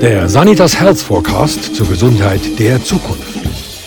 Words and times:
Der 0.00 0.28
Sanitas 0.28 0.78
Health 0.78 0.98
Forecast 0.98 1.74
zur 1.74 1.88
Gesundheit 1.88 2.40
der 2.60 2.82
Zukunft. 2.84 3.40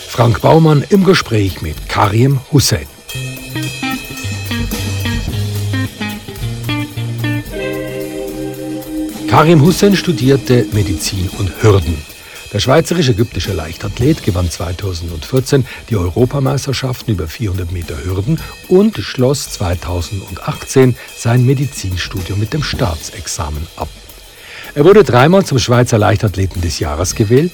Frank 0.10 0.42
Baumann 0.42 0.84
im 0.90 1.06
Gespräch 1.06 1.62
mit 1.62 1.88
Karim 1.88 2.42
Hussein. 2.52 2.86
Karim 9.30 9.62
Hussein 9.62 9.96
studierte 9.96 10.66
Medizin 10.74 11.30
und 11.38 11.64
Hürden. 11.64 11.96
Der 12.52 12.60
schweizerisch-ägyptische 12.60 13.54
Leichtathlet 13.54 14.22
gewann 14.22 14.52
2014 14.52 15.66
die 15.90 15.96
Europameisterschaften 15.96 17.14
über 17.14 17.28
400 17.30 17.72
Meter 17.72 18.04
Hürden 18.04 18.38
und 18.68 18.98
schloss 18.98 19.50
2018 19.52 20.98
sein 21.16 21.46
Medizinstudium 21.46 22.38
mit 22.38 22.52
dem 22.52 22.64
Staatsexamen 22.64 23.66
ab. 23.78 23.88
Er 24.74 24.86
wurde 24.86 25.04
dreimal 25.04 25.44
zum 25.44 25.60
Schweizer 25.60 25.98
Leichtathleten 25.98 26.62
des 26.62 26.80
Jahres 26.80 27.14
gewählt, 27.16 27.52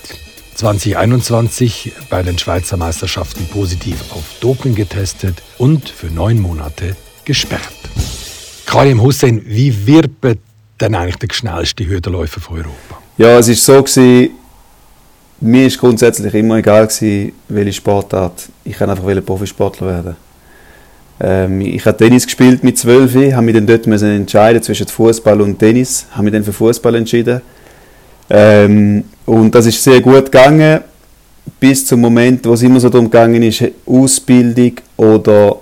2021 0.54 1.94
bei 2.12 2.22
den 2.22 2.38
Schweizer 2.38 2.78
Meisterschaften 2.78 3.48
positiv 3.48 4.12
auf 4.12 4.24
Doping 4.40 4.76
getestet 4.76 5.42
und 5.58 5.90
für 5.90 6.08
neun 6.08 6.40
Monate 6.40 6.96
gesperrt. 7.26 7.74
Karim 8.68 9.02
Hussein, 9.02 9.42
wie 9.46 9.88
wird 9.88 10.12
denn 10.80 10.94
eigentlich 10.94 11.16
der 11.16 11.34
schnellste 11.34 11.88
Hürdenläufer 11.88 12.40
von 12.40 12.58
Europa? 12.58 13.02
Ja, 13.18 13.40
es 13.40 13.48
ist 13.48 13.66
so 13.66 13.82
gewesen, 13.82 14.30
mir 15.42 15.66
ist 15.66 15.80
grundsätzlich 15.80 16.32
immer 16.36 16.58
egal 16.58 16.86
gewesen, 16.86 17.34
welche 17.50 17.74
Sportart. 17.74 18.48
Ich 18.64 18.78
kann 18.78 18.92
einfach 18.92 19.26
Profisportler 19.26 19.88
werden. 19.88 20.27
Ähm, 21.20 21.62
ich 21.62 21.86
habe 21.86 21.98
Tennis 21.98 22.26
gespielt 22.26 22.64
mit 22.64 22.78
12, 22.78 23.34
habe 23.34 23.46
mich 23.46 23.56
dann 23.56 23.66
dort 23.66 23.88
müssen 23.88 24.10
entscheiden 24.10 24.62
zwischen 24.62 24.88
Fußball 24.88 25.42
und 25.42 25.58
Tennis, 25.58 26.06
habe 26.12 26.24
mich 26.24 26.34
dann 26.34 26.44
für 26.44 26.54
Fußball 26.54 26.96
entschieden. 26.96 27.42
Ähm, 28.30 29.04
und 29.26 29.56
das 29.56 29.66
ist 29.66 29.84
sehr 29.84 30.02
gut 30.02 30.26
gegangen, 30.26 30.82
bis 31.60 31.86
zum 31.86 32.02
Moment, 32.02 32.46
wo 32.46 32.54
es 32.54 32.62
immer 32.62 32.80
so 32.80 32.90
darum 32.90 33.10
gegangen 33.10 33.42
ist, 33.42 33.64
Ausbildung 33.86 34.74
oder 34.98 35.58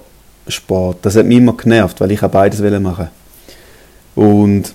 Sport. 0.48 0.98
Das 1.04 1.16
hat 1.16 1.26
mich 1.26 1.38
immer 1.38 1.54
genervt, 1.54 2.02
weil 2.02 2.12
ich 2.12 2.22
beides 2.22 2.62
machen 2.82 3.08
Und 4.16 4.74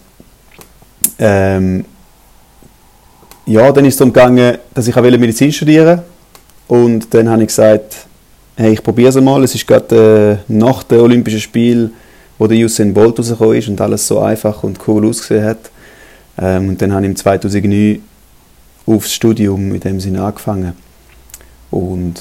ähm, 1.18 1.84
ja, 3.46 3.72
dann 3.72 3.84
ist 3.84 3.94
es 3.94 3.98
darum 3.98 4.12
gegangen, 4.12 4.58
dass 4.72 4.88
ich 4.88 4.96
Medizin 4.96 5.52
studieren 5.52 5.86
wollte. 5.86 6.04
Und 6.68 7.12
dann 7.12 7.28
habe 7.28 7.42
ich 7.42 7.48
gesagt, 7.48 8.06
hey, 8.60 8.74
ich 8.74 8.82
probiere 8.82 9.08
es 9.08 9.18
mal. 9.18 9.42
Es 9.42 9.54
ist 9.54 9.66
gerade 9.66 10.42
äh, 10.46 10.52
nach 10.52 10.82
dem 10.82 11.00
Olympischen 11.00 11.40
Spiel, 11.40 11.90
wo 12.38 12.46
der 12.46 12.58
Usain 12.58 12.92
Bolt 12.92 13.18
rausgekommen 13.18 13.56
ist 13.56 13.68
und 13.68 13.80
alles 13.80 14.06
so 14.06 14.20
einfach 14.20 14.62
und 14.62 14.78
cool 14.86 15.06
ausgesehen 15.06 15.44
hat. 15.44 15.70
Ähm, 16.38 16.68
und 16.68 16.82
dann 16.82 16.92
habe 16.92 17.02
ich 17.04 17.10
im 17.10 17.16
2009 17.16 18.02
aufs 18.84 19.14
Studium 19.14 19.68
mit 19.68 19.84
dem 19.84 19.98
Sinne 19.98 20.22
angefangen. 20.22 20.74
Und 21.70 22.20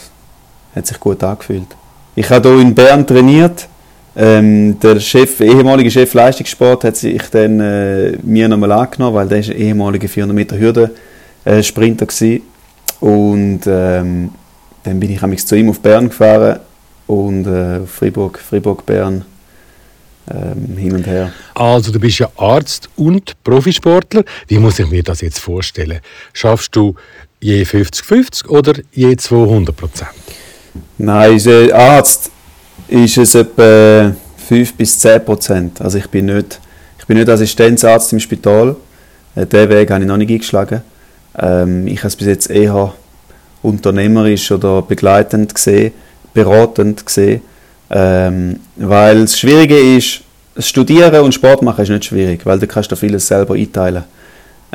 hat 0.73 0.87
sich 0.87 0.99
gut 0.99 1.21
angefühlt. 1.23 1.67
Ich 2.15 2.29
habe 2.29 2.49
hier 2.49 2.61
in 2.61 2.73
Bern 2.73 3.05
trainiert. 3.05 3.67
Ähm, 4.15 4.79
der 4.79 4.99
Chef, 5.01 5.41
ehemalige 5.41 5.91
Chef 5.91 6.13
Leistungssport 6.13 6.85
hat 6.85 6.95
sich 6.95 7.21
dann 7.31 7.59
äh, 7.59 8.17
mir 8.23 8.47
nochmal 8.47 8.71
angenommen, 8.71 9.15
weil 9.15 9.27
der 9.27 9.39
ist 9.39 9.49
ehemaliger 9.49 10.07
400 10.07 10.35
Meter 10.35 10.57
Hürde 10.57 10.91
äh, 11.43 11.61
Sprinter 11.61 12.05
gewesen. 12.05 12.43
Und 13.01 13.61
ähm, 13.67 14.29
dann 14.83 14.99
bin 14.99 15.11
ich 15.11 15.45
zu 15.45 15.55
ihm 15.55 15.69
auf 15.69 15.79
Bern 15.79 16.09
gefahren 16.09 16.59
und 17.07 17.45
äh, 17.45 17.85
Fribourg, 17.85 18.39
Fribourg, 18.39 18.85
Bern 18.85 19.25
ähm, 20.31 20.77
hin 20.77 20.93
und 20.93 21.07
her. 21.07 21.31
Also 21.55 21.91
du 21.91 21.99
bist 21.99 22.19
ja 22.19 22.29
Arzt 22.37 22.89
und 22.95 23.35
Profisportler. 23.43 24.23
Wie 24.47 24.59
muss 24.59 24.79
ich 24.79 24.89
mir 24.89 25.03
das 25.03 25.21
jetzt 25.21 25.39
vorstellen? 25.39 25.99
Schaffst 26.33 26.75
du 26.75 26.95
je 27.39 27.63
50-50 27.63 28.47
oder 28.47 28.73
je 28.91 29.15
200 29.15 29.75
Prozent? 29.75 30.09
Nein, 30.97 31.33
als 31.33 31.47
Arzt 31.73 32.31
ist 32.87 33.17
es 33.17 33.35
etwa 33.35 34.13
5 34.47 34.73
bis 34.75 34.99
10 34.99 35.25
Prozent. 35.25 35.81
Also 35.81 35.97
ich 35.97 36.07
bin 36.07 36.25
nicht, 36.25 36.59
ich 36.99 37.05
bin 37.05 37.17
nicht 37.17 37.29
Assistenzarzt 37.29 38.13
im 38.13 38.19
Spital. 38.19 38.75
Äh, 39.35 39.45
diesen 39.45 39.69
Weg 39.69 39.89
habe 39.91 40.03
ich 40.03 40.07
noch 40.07 40.17
nicht 40.17 40.31
eingeschlagen. 40.31 40.81
Ähm, 41.37 41.87
ich 41.87 41.99
habe 41.99 42.07
es 42.07 42.15
bis 42.15 42.27
jetzt 42.27 42.49
eher 42.49 42.93
unternehmerisch 43.61 44.51
oder 44.51 44.81
begleitend 44.81 45.53
gesehen, 45.53 45.93
beratend 46.33 47.05
gesehen. 47.05 47.41
Ähm, 47.91 48.59
weil 48.75 49.21
das 49.21 49.39
Schwierige 49.39 49.77
ist, 49.77 50.21
Studieren 50.57 51.23
und 51.23 51.33
Sport 51.33 51.61
machen 51.61 51.83
ist 51.83 51.89
nicht 51.89 52.05
schwierig, 52.05 52.45
weil 52.45 52.59
du 52.59 52.67
kannst 52.67 52.91
da 52.91 52.95
vieles 52.95 53.25
selber 53.25 53.55
einteilen 53.55 54.03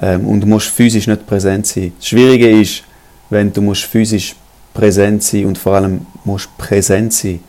ähm, 0.01 0.27
und 0.27 0.41
du 0.41 0.47
musst 0.47 0.69
physisch 0.69 1.07
nicht 1.07 1.27
präsent 1.27 1.67
sein. 1.67 1.93
Das 1.99 2.09
Schwierige 2.09 2.49
ist, 2.61 2.83
wenn 3.29 3.53
du 3.53 3.61
musst 3.61 3.83
physisch 3.83 4.35
präsent 4.73 5.23
sein 5.23 5.45
und 5.47 5.59
vor 5.59 5.75
allem 5.75 6.07
musst 6.25 6.49
präsent 6.57 7.13
sein, 7.13 7.41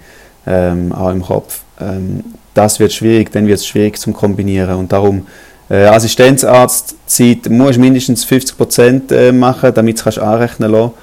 ähm, 0.46 0.92
auch 0.92 1.12
im 1.12 1.22
Kopf. 1.22 1.62
Ähm, 1.80 2.24
das 2.54 2.80
wird 2.80 2.94
schwierig, 2.94 3.32
dann 3.32 3.48
wird 3.48 3.60
es 3.60 3.68
schwierig 3.68 3.98
zum 4.00 4.14
Kombinieren 4.14 4.76
und 4.76 4.92
darum 4.92 5.26
äh, 5.70 5.86
Assistenzarztzeit 5.86 7.50
musst 7.50 7.80
mindestens 7.80 8.24
50 8.26 8.58
Prozent 8.58 9.12
äh, 9.12 9.32
machen, 9.32 9.74
damit 9.74 10.04
du 10.04 10.10
es 10.10 10.18
anrechnen 10.18 10.72
kannst. 10.72 10.94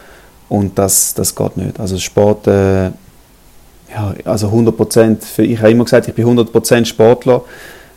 Und 0.53 0.79
das, 0.79 1.15
das 1.15 1.35
geht 1.35 1.57
nicht. 1.57 1.81
Also 1.81 1.97
Sport, 1.97 2.47
äh, 2.47 2.89
ja, 3.91 4.15
also 4.27 4.49
100 4.49 4.77
Prozent, 4.77 5.25
ich 5.39 5.59
habe 5.59 5.71
immer 5.71 5.85
gesagt, 5.85 6.09
ich 6.09 6.15
bin 6.15 6.27
100 6.27 6.53
Prozent 6.53 6.87
Sportler, 6.87 7.43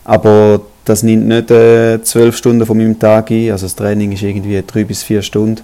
aber 0.05 0.61
das 0.85 1.03
nimmt 1.03 1.27
nicht 1.27 1.51
äh, 1.51 2.01
12 2.01 2.37
Stunden 2.37 2.65
von 2.65 2.77
meinem 2.77 2.97
Tag 2.97 3.29
ein. 3.29 3.51
Also 3.51 3.65
das 3.65 3.75
Training 3.75 4.13
ist 4.13 4.23
irgendwie 4.23 4.63
drei 4.65 4.85
bis 4.85 5.03
vier 5.03 5.21
Stunden. 5.21 5.63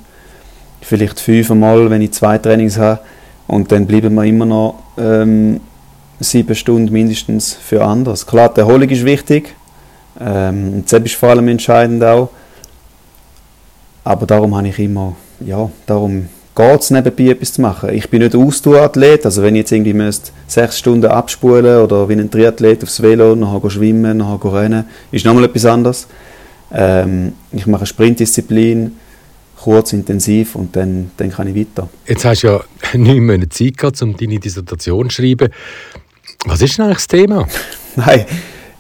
Vielleicht 0.81 1.21
fünfmal, 1.21 1.89
wenn 1.89 2.01
ich 2.01 2.11
zwei 2.11 2.37
Trainings 2.37 2.77
habe. 2.77 2.99
Und 3.47 3.71
dann 3.71 3.87
bleiben 3.87 4.13
wir 4.13 4.25
immer 4.25 4.45
noch 4.45 4.83
ähm, 4.97 5.61
sieben 6.19 6.55
Stunden 6.55 6.91
mindestens 6.91 7.53
für 7.53 7.85
anders. 7.85 8.27
Klar, 8.27 8.53
die 8.53 8.59
Erholung 8.59 8.89
ist 8.89 9.05
wichtig, 9.05 9.55
ähm, 10.19 10.83
das 10.89 11.01
ist 11.03 11.15
vor 11.15 11.29
allem 11.29 11.47
entscheidend 11.47 12.03
auch. 12.03 12.31
Aber 14.03 14.25
darum 14.25 14.57
habe 14.57 14.67
ich 14.67 14.77
immer, 14.77 15.15
ja, 15.39 15.69
darum 15.85 16.27
geht 16.55 16.81
es 16.81 16.91
nebenbei 16.91 17.31
etwas 17.31 17.53
zu 17.53 17.61
machen. 17.61 17.93
Ich 17.93 18.09
bin 18.09 18.21
nicht 18.21 18.35
Ausdauerathlet, 18.35 19.25
also 19.25 19.41
wenn 19.41 19.55
ich 19.55 19.59
jetzt 19.59 19.71
irgendwie 19.71 19.93
müsste 19.93 20.31
sechs 20.47 20.79
Stunden 20.79 21.09
abspulen 21.09 21.81
oder 21.81 22.07
wie 22.09 22.13
ein 22.13 22.29
Triathlet 22.29 22.83
aufs 22.83 23.01
Velo, 23.01 23.35
nachher 23.35 23.69
schwimmen, 23.69 24.17
nachher 24.17 24.53
rennen, 24.53 24.85
ist 25.11 25.25
nochmal 25.25 25.45
etwas 25.45 25.65
anderes. 25.65 26.07
Ähm, 26.73 27.33
ich 27.51 27.67
mache 27.67 27.85
Sprintdisziplin, 27.85 28.93
kurz, 29.61 29.93
intensiv 29.93 30.55
und 30.55 30.75
dann, 30.75 31.11
dann 31.17 31.31
kann 31.31 31.47
ich 31.47 31.55
weiter. 31.55 31.89
Jetzt 32.05 32.25
hast 32.25 32.43
du 32.43 32.47
ja 32.47 32.61
nicht 32.97 33.21
mehr 33.21 33.49
Zeit 33.49 33.77
gehabt, 33.77 34.01
um 34.01 34.15
deine 34.15 34.39
Dissertation 34.39 35.09
zu 35.09 35.21
schreiben. 35.21 35.49
Was 36.45 36.61
ist 36.61 36.77
denn 36.77 36.85
eigentlich 36.85 36.97
das 36.97 37.07
Thema? 37.07 37.47
Nein, 37.95 38.25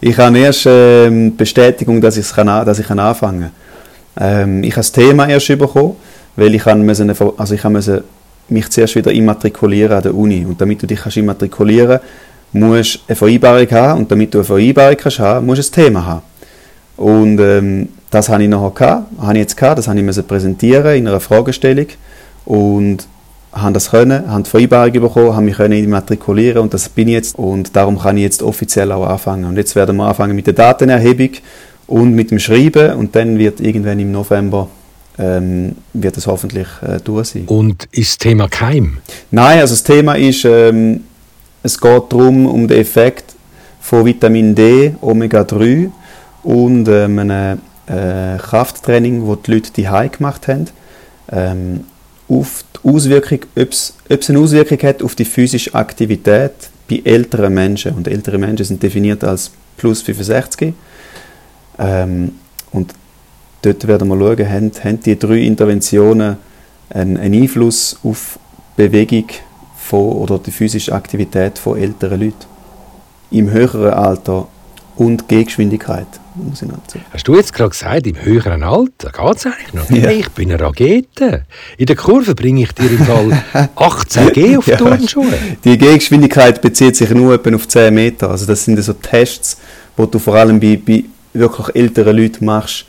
ich 0.01 0.17
habe 0.17 0.37
erst 0.39 0.65
ähm, 0.65 1.35
Bestätigung, 1.37 2.01
dass, 2.01 2.15
dass 2.15 2.79
ich 2.79 2.89
anfangen 2.89 3.51
kann. 4.15 4.49
Ähm, 4.49 4.63
ich 4.63 4.71
habe 4.71 4.79
das 4.79 4.91
Thema 4.91 5.27
erst 5.27 5.47
bekommen, 5.47 5.95
weil 6.35 6.55
ich, 6.55 6.65
müssen, 6.65 7.13
also 7.37 7.53
ich 7.53 7.63
müssen 7.63 8.01
mich 8.49 8.69
zuerst 8.69 8.95
wieder 8.95 9.11
immatrikulieren 9.11 9.97
an 9.97 10.03
der 10.03 10.15
Uni. 10.15 10.45
Und 10.45 10.59
damit 10.59 10.81
du 10.81 10.87
dich 10.87 10.99
kannst 10.99 11.17
immatrikulieren 11.17 11.99
musst 12.53 12.95
du 12.95 12.99
eine 13.07 13.15
Vereinbarung 13.15 13.71
haben. 13.71 13.99
Und 14.01 14.11
damit 14.11 14.33
du 14.33 14.39
eine 14.39 14.45
Vereinbarung 14.45 14.97
kannst 14.97 15.19
haben, 15.19 15.45
musst 15.45 15.75
du 15.75 15.81
ein 15.81 15.85
Thema 15.85 16.05
haben. 16.05 16.21
Und 16.97 17.39
ähm, 17.39 17.89
das 18.09 18.29
habe 18.29 18.43
ich 18.43 18.49
nachher 18.49 18.71
gehabt, 18.71 19.21
habe 19.21 19.33
ich 19.33 19.39
jetzt 19.39 19.57
gehabt, 19.57 19.79
das 19.79 19.87
habe 19.87 19.99
ich 19.99 20.27
präsentieren 20.27 20.95
in 20.95 21.07
einer 21.07 21.19
Fragestellung. 21.19 21.87
Und 22.45 23.07
haben 23.53 23.73
das 23.73 23.91
können, 23.91 24.29
haben 24.31 24.43
die 24.43 24.49
Vereinbarung 24.49 24.93
bekommen, 24.93 25.35
haben 25.35 25.45
mich 25.45 25.59
immatrikulieren 25.59 26.61
und 26.61 26.73
das 26.73 26.87
bin 26.87 27.07
ich 27.09 27.15
jetzt 27.15 27.37
und 27.37 27.75
darum 27.75 27.99
kann 27.99 28.15
ich 28.15 28.23
jetzt 28.23 28.43
offiziell 28.43 28.91
auch 28.91 29.05
anfangen. 29.05 29.45
Und 29.45 29.57
jetzt 29.57 29.75
werden 29.75 29.97
wir 29.97 30.05
anfangen 30.05 30.35
mit 30.35 30.47
der 30.47 30.53
Datenerhebung 30.53 31.31
und 31.87 32.13
mit 32.13 32.31
dem 32.31 32.39
Schreiben 32.39 32.93
und 32.93 33.15
dann 33.15 33.37
wird 33.37 33.59
irgendwann 33.59 33.99
im 33.99 34.11
November 34.11 34.69
ähm, 35.21 35.75
wird 35.93 36.17
es 36.17 36.27
hoffentlich 36.27 36.67
äh, 36.81 36.99
durch 37.03 37.29
sein. 37.29 37.45
Und 37.45 37.87
ist 37.91 38.11
das 38.11 38.17
Thema 38.17 38.49
Keim? 38.49 38.97
Nein, 39.29 39.59
also 39.59 39.73
das 39.73 39.83
Thema 39.83 40.15
ist, 40.15 40.43
ähm, 40.45 41.03
es 41.63 41.79
geht 41.79 42.03
darum, 42.09 42.47
um 42.47 42.67
den 42.67 42.79
Effekt 42.79 43.35
von 43.79 44.05
Vitamin 44.05 44.55
D, 44.55 44.95
Omega-3 44.99 45.91
und 46.43 46.87
ähm, 46.87 47.19
einem 47.19 47.59
äh, 47.87 48.37
Krafttraining, 48.37 49.27
das 49.27 49.37
die 49.45 49.51
Leute 49.51 49.71
die 49.73 49.83
gemacht 50.17 50.47
haben. 50.47 50.67
Ähm, 51.31 51.83
auf 52.27 52.63
die 52.73 52.89
Auswirkung, 52.89 53.39
ob 53.55 53.71
es 53.71 53.93
eine 54.29 54.39
Auswirkung 54.39 54.79
hat 54.79 55.03
auf 55.03 55.15
die 55.15 55.25
physische 55.25 55.75
Aktivität 55.75 56.53
bei 56.89 57.01
älteren 57.03 57.53
Menschen. 57.53 57.93
Und 57.93 58.07
ältere 58.07 58.37
Menschen 58.37 58.65
sind 58.65 58.81
definiert 58.81 59.23
als 59.23 59.51
plus 59.77 60.01
65. 60.01 60.73
Ähm, 61.77 62.31
und 62.71 62.93
dort 63.61 63.87
werden 63.87 64.07
wir 64.07 64.17
schauen, 64.17 64.49
haben, 64.49 64.71
haben 64.83 64.99
die 65.01 65.17
drei 65.17 65.39
Interventionen 65.39 66.37
einen, 66.89 67.17
einen 67.17 67.43
Einfluss 67.43 67.97
auf 68.03 68.39
die 68.77 68.83
Bewegung 68.83 69.27
von, 69.75 70.11
oder 70.13 70.39
die 70.39 70.51
physische 70.51 70.93
Aktivität 70.93 71.57
von 71.57 71.77
älteren 71.77 72.19
Leuten. 72.19 72.45
Im 73.31 73.49
höheren 73.49 73.93
Alter 73.93 74.47
und 74.97 75.27
Gehgeschwindigkeit. 75.27 76.07
muss 76.35 76.61
ich 76.61 76.67
noch 76.67 76.77
dazu. 76.85 76.99
Hast 77.11 77.27
du 77.27 77.35
jetzt 77.35 77.53
gerade 77.53 77.69
gesagt, 77.69 78.07
im 78.07 78.21
höheren 78.23 78.63
Alter 78.63 79.11
geht 79.11 79.37
es 79.37 79.45
eigentlich 79.45 79.73
noch? 79.73 79.89
Ja. 79.89 80.11
Ich 80.11 80.29
bin 80.29 80.51
eine 80.51 80.61
Rakete. 80.61 81.45
In 81.77 81.85
der 81.85 81.95
Kurve 81.95 82.35
bringe 82.35 82.63
ich 82.63 82.71
dir 82.73 82.91
im 82.91 82.99
Fall 82.99 83.43
18 83.75 84.33
G 84.33 84.57
auf 84.57 84.65
die 84.65 84.71
ja, 84.71 84.77
Turnschuhe. 84.77 85.33
Die 85.63 85.77
Gehgeschwindigkeit 85.77 86.61
bezieht 86.61 86.95
sich 86.95 87.09
nur 87.11 87.33
etwa 87.33 87.55
auf 87.55 87.67
10 87.67 87.93
Meter. 87.93 88.29
Also 88.29 88.45
das 88.45 88.65
sind 88.65 88.81
so 88.83 88.93
Tests, 88.93 89.57
die 89.97 90.07
du 90.07 90.19
vor 90.19 90.35
allem 90.35 90.59
bei, 90.59 90.79
bei 90.85 91.05
wirklich 91.33 91.75
älteren 91.75 92.17
Leuten 92.17 92.45
machst, 92.45 92.85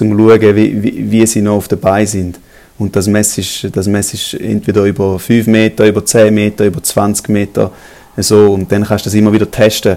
um 0.00 0.10
zu 0.10 0.18
schauen, 0.18 0.56
wie, 0.56 0.82
wie, 0.82 1.10
wie 1.10 1.26
sie 1.26 1.42
noch 1.42 1.56
auf 1.56 1.68
der 1.68 1.76
Beine 1.76 2.06
sind. 2.06 2.38
Und 2.78 2.94
das 2.94 3.06
messest, 3.06 3.74
das 3.74 3.86
messest 3.86 4.34
entweder 4.34 4.84
über 4.84 5.18
5 5.18 5.46
Meter, 5.46 5.86
über 5.86 6.04
10 6.04 6.34
Meter, 6.34 6.66
über 6.66 6.82
20 6.82 7.28
Meter. 7.30 7.72
So, 8.18 8.52
und 8.52 8.70
dann 8.70 8.84
kannst 8.84 9.06
du 9.06 9.08
das 9.08 9.14
immer 9.14 9.32
wieder 9.32 9.50
testen. 9.50 9.96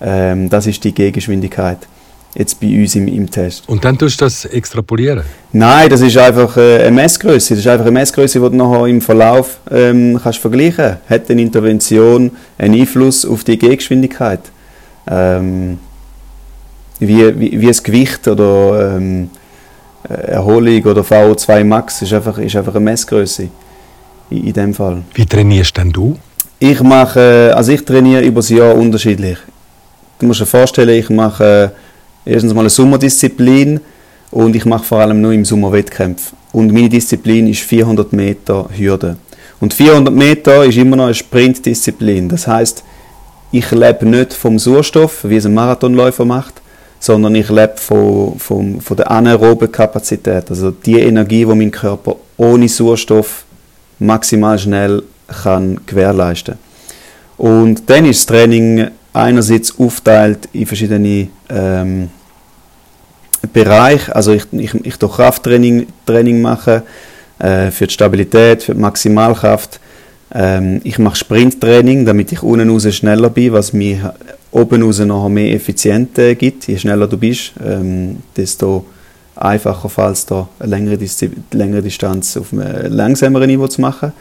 Ähm, 0.00 0.48
das 0.48 0.66
ist 0.66 0.82
die 0.84 0.94
Gehgeschwindigkeit 0.94 1.78
jetzt 2.34 2.60
bei 2.60 2.80
uns 2.80 2.94
im, 2.94 3.08
im 3.08 3.30
Test. 3.30 3.68
Und 3.68 3.84
dann 3.84 3.98
tust 3.98 4.20
du 4.20 4.24
das 4.24 4.44
extrapolieren? 4.44 5.22
Nein, 5.52 5.90
das 5.90 6.00
ist 6.00 6.16
einfach 6.16 6.56
äh, 6.56 6.82
eine 6.82 6.92
Messgröße. 6.92 7.54
Das 7.54 7.60
ist 7.60 7.66
einfach 7.66 7.86
eine 7.86 7.92
Messgröße, 7.92 8.38
die 8.38 8.50
du 8.50 8.56
nachher 8.56 8.86
im 8.86 9.00
Verlauf 9.00 9.58
ähm, 9.70 10.18
kannst 10.22 10.38
vergleichen. 10.38 10.96
Hat 11.08 11.30
eine 11.30 11.42
Intervention 11.42 12.30
einen 12.58 12.80
Einfluss 12.80 13.24
auf 13.24 13.44
die 13.44 13.58
Gehgeschwindigkeit? 13.58 14.40
Ähm, 15.08 15.78
wie, 17.00 17.40
wie, 17.40 17.60
wie 17.60 17.66
das 17.66 17.82
Gewicht 17.82 18.28
oder 18.28 18.96
ähm, 18.96 19.30
Erholung 20.08 20.82
oder 20.84 21.02
VO2 21.02 21.64
Max 21.64 22.02
ist 22.02 22.12
einfach, 22.12 22.38
ist 22.38 22.56
einfach 22.56 22.74
eine 22.74 22.84
Messgröße 22.84 23.48
in, 24.30 24.46
in 24.46 24.52
dem 24.52 24.74
Fall. 24.74 25.02
Wie 25.14 25.26
trainierst 25.26 25.76
denn 25.76 25.90
du? 25.90 26.16
Ich 26.58 26.82
mache, 26.82 27.52
also 27.54 27.72
ich 27.72 27.84
trainiere 27.84 28.22
über 28.22 28.40
das 28.40 28.50
Jahr 28.50 28.74
unterschiedlich. 28.74 29.38
Du 30.18 30.26
musst 30.26 30.40
dir 30.40 30.46
vorstellen, 30.46 30.98
ich 30.98 31.08
mache 31.08 31.72
erstens 32.24 32.52
mal 32.52 32.60
eine 32.60 32.70
Sommerdisziplin 32.70 33.80
und 34.30 34.54
ich 34.54 34.64
mache 34.66 34.84
vor 34.84 35.00
allem 35.00 35.20
nur 35.20 35.32
im 35.32 35.44
Sommer 35.44 35.72
Wettkämpfe. 35.72 36.34
Und 36.52 36.72
meine 36.72 36.88
Disziplin 36.88 37.46
ist 37.48 37.60
400 37.60 38.12
Meter 38.12 38.68
Hürde. 38.76 39.16
Und 39.60 39.74
400 39.74 40.12
Meter 40.12 40.64
ist 40.64 40.76
immer 40.76 40.96
noch 40.96 41.04
eine 41.04 41.14
Sprintdisziplin. 41.14 42.28
Das 42.28 42.46
heißt, 42.46 42.84
ich 43.52 43.70
lebe 43.70 44.06
nicht 44.06 44.32
vom 44.32 44.58
Sauerstoff, 44.58 45.24
wie 45.24 45.36
es 45.36 45.46
ein 45.46 45.54
Marathonläufer 45.54 46.24
macht, 46.24 46.60
sondern 47.00 47.34
ich 47.34 47.48
lebe 47.48 47.76
von, 47.76 48.38
von, 48.38 48.80
von 48.80 48.96
der 48.96 49.10
anaeroben 49.10 49.72
Kapazität, 49.72 50.50
also 50.50 50.70
die 50.70 51.00
Energie, 51.00 51.44
die 51.46 51.54
mein 51.54 51.70
Körper 51.70 52.16
ohne 52.36 52.68
Sauerstoff 52.68 53.44
maximal 53.98 54.58
schnell 54.58 55.02
kann 55.42 55.80
gewährleisten. 55.86 56.54
Und 57.38 57.88
dann 57.88 58.04
ist 58.04 58.20
das 58.20 58.26
Training 58.26 58.88
einerseits 59.14 59.78
aufteilt 59.78 60.48
in 60.52 60.66
verschiedene 60.66 61.28
ähm, 61.48 62.10
Bereiche. 63.52 64.14
Also 64.14 64.32
ich, 64.32 64.44
ich, 64.52 64.74
ich 64.74 64.98
Krafttraining 64.98 65.86
Training 66.04 66.42
machen 66.42 66.82
äh, 67.38 67.70
für 67.70 67.86
die 67.86 67.94
Stabilität, 67.94 68.62
für 68.62 68.74
die 68.74 68.80
Maximalkraft. 68.80 69.80
Ähm, 70.32 70.80
ich 70.84 70.98
mache 70.98 71.16
Sprinttraining, 71.16 72.04
damit 72.04 72.30
ich 72.32 72.42
unten 72.42 72.70
raus 72.70 72.94
schneller 72.94 73.30
bin, 73.30 73.52
was 73.52 73.72
mir 73.72 74.14
oben 74.52 74.82
raus 74.82 74.98
noch 75.00 75.28
mehr 75.28 75.54
Effizienz 75.54 76.18
äh, 76.18 76.34
gibt. 76.34 76.66
Je 76.66 76.76
schneller 76.76 77.06
du 77.06 77.16
bist, 77.16 77.52
ähm, 77.64 78.18
desto 78.36 78.84
einfacher 79.36 79.88
fällt 79.88 80.14
es 80.14 80.26
da 80.26 80.48
eine 80.58 80.70
längere, 80.70 80.98
längere 81.52 81.82
Distanz 81.82 82.36
auf 82.36 82.52
einem 82.52 82.92
langsameren 82.92 83.48
Niveau 83.48 83.68
zu 83.68 83.80
machen. 83.80 84.12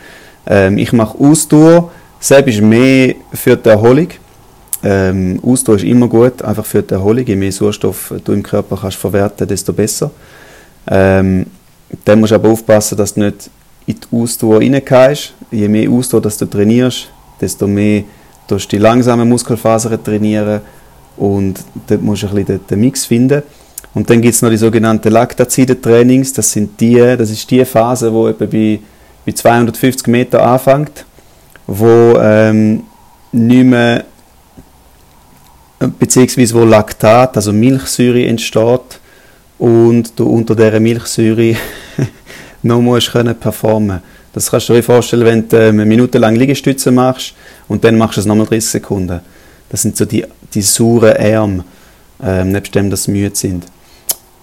Ähm, 0.48 0.78
ich 0.78 0.94
mache 0.94 1.18
Ausdauer, 1.20 1.92
selbst 2.20 2.56
ist 2.56 2.62
mehr 2.62 3.16
für 3.34 3.58
die 3.58 3.70
Erholung. 3.70 4.08
Ähm, 4.82 5.40
Ausdauer 5.44 5.76
ist 5.76 5.84
immer 5.84 6.08
gut, 6.08 6.42
einfach 6.42 6.66
für 6.66 6.82
die 6.82 6.94
Erholung. 6.94 7.26
Je 7.26 7.36
mehr 7.36 7.52
Sauerstoff 7.52 8.14
du 8.24 8.32
im 8.32 8.44
Körper 8.44 8.78
kannst 8.80 8.98
verwerten, 8.98 9.48
desto 9.48 9.74
besser. 9.74 10.12
Ähm, 10.88 11.46
dann 12.06 12.20
musst 12.20 12.32
du 12.32 12.36
aber 12.36 12.50
aufpassen, 12.50 12.98
dass 12.98 13.14
du 13.14 13.22
nicht 13.22 13.50
in 13.88 13.96
die 13.96 14.16
Ausdauer 14.16 14.60
reingehst. 14.60 15.34
Je 15.52 15.68
mehr 15.68 15.90
Ausdauer 15.90 16.22
dass 16.22 16.38
du 16.38 16.46
trainierst, 16.46 17.10
desto 17.42 17.68
mehr 17.68 18.04
du 18.52 18.58
die 18.58 18.78
langsamen 18.78 19.28
Muskelfasern 19.28 20.04
trainieren 20.04 20.62
und 21.18 21.60
dort 21.88 22.02
musst 22.02 22.24
du 22.24 22.28
ein 22.28 22.46
bisschen 22.46 22.60
den, 22.70 22.80
Mix 22.80 23.06
finden. 23.06 23.44
Und 23.94 24.10
dann 24.10 24.22
gibt 24.22 24.36
es 24.36 24.42
noch 24.42 24.50
die 24.50 24.58
sogenannten 24.58 25.12
Laktazide-Trainings. 25.12 26.34
Das, 26.34 26.52
sind 26.52 26.80
die, 26.80 26.96
das 26.96 27.30
ist 27.30 27.50
die 27.50 27.66
Phase, 27.66 28.12
die 28.12 28.30
etwa 28.30 28.46
bei, 28.46 28.80
bei 29.26 29.32
250 29.32 30.08
Meter 30.08 30.46
anfängt, 30.46 31.06
wo 31.66 32.18
ähm, 32.20 32.84
nicht 33.32 33.66
mehr 33.66 34.06
beziehungsweise 35.98 36.56
wo 36.56 36.66
Laktat, 36.66 37.38
also 37.38 37.54
Milchsäure 37.54 38.26
entsteht 38.26 39.00
und 39.58 40.12
du 40.18 40.26
unter 40.26 40.56
dieser 40.56 40.80
Milchsäure 40.80 41.56
noch 42.64 42.82
musst 42.82 43.12
können. 43.12 43.36
Das 44.34 44.52
kannst 44.52 44.70
du 44.70 44.74
dir 44.74 44.84
vorstellen, 44.84 45.26
wenn 45.26 45.50
du 45.50 45.58
ähm, 45.58 45.76
eine 45.76 45.86
Minute 45.86 46.18
lang 46.18 46.36
Liegestütze 46.36 46.92
machst 46.92 47.34
und 47.68 47.84
dann 47.84 47.98
machst 47.98 48.18
du 48.18 48.22
es 48.22 48.26
nochmal 48.28 48.46
30 48.46 48.70
Sekunden. 48.70 49.20
Das 49.70 49.82
sind 49.82 49.98
so 49.98 50.06
die, 50.06 50.26
die 50.54 50.62
sauren 50.62 51.16
Arme, 51.18 51.64
ähm, 52.24 52.52
nebst 52.52 52.74
dem, 52.76 52.90
dass 52.90 53.04
sie 53.04 53.12
müde 53.12 53.36
sind. 53.36 53.66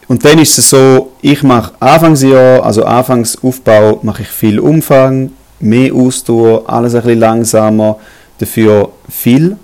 Und 0.08 0.24
dann 0.24 0.38
ist 0.38 0.56
es 0.58 0.70
so, 0.70 1.12
ich 1.20 1.42
mache 1.42 1.72
Anfangsjahr, 1.80 2.64
also 2.64 2.84
Anfangsaufbau, 2.84 4.00
mache 4.02 4.22
ich 4.22 4.28
viel 4.28 4.60
Umfang, 4.60 5.30
mehr 5.58 5.92
Ausdauer, 5.92 6.68
alles 6.68 6.94
ein 6.94 7.02
bisschen 7.02 7.18
langsamer, 7.20 7.98
dafür 8.38 8.90
viel 9.08 9.56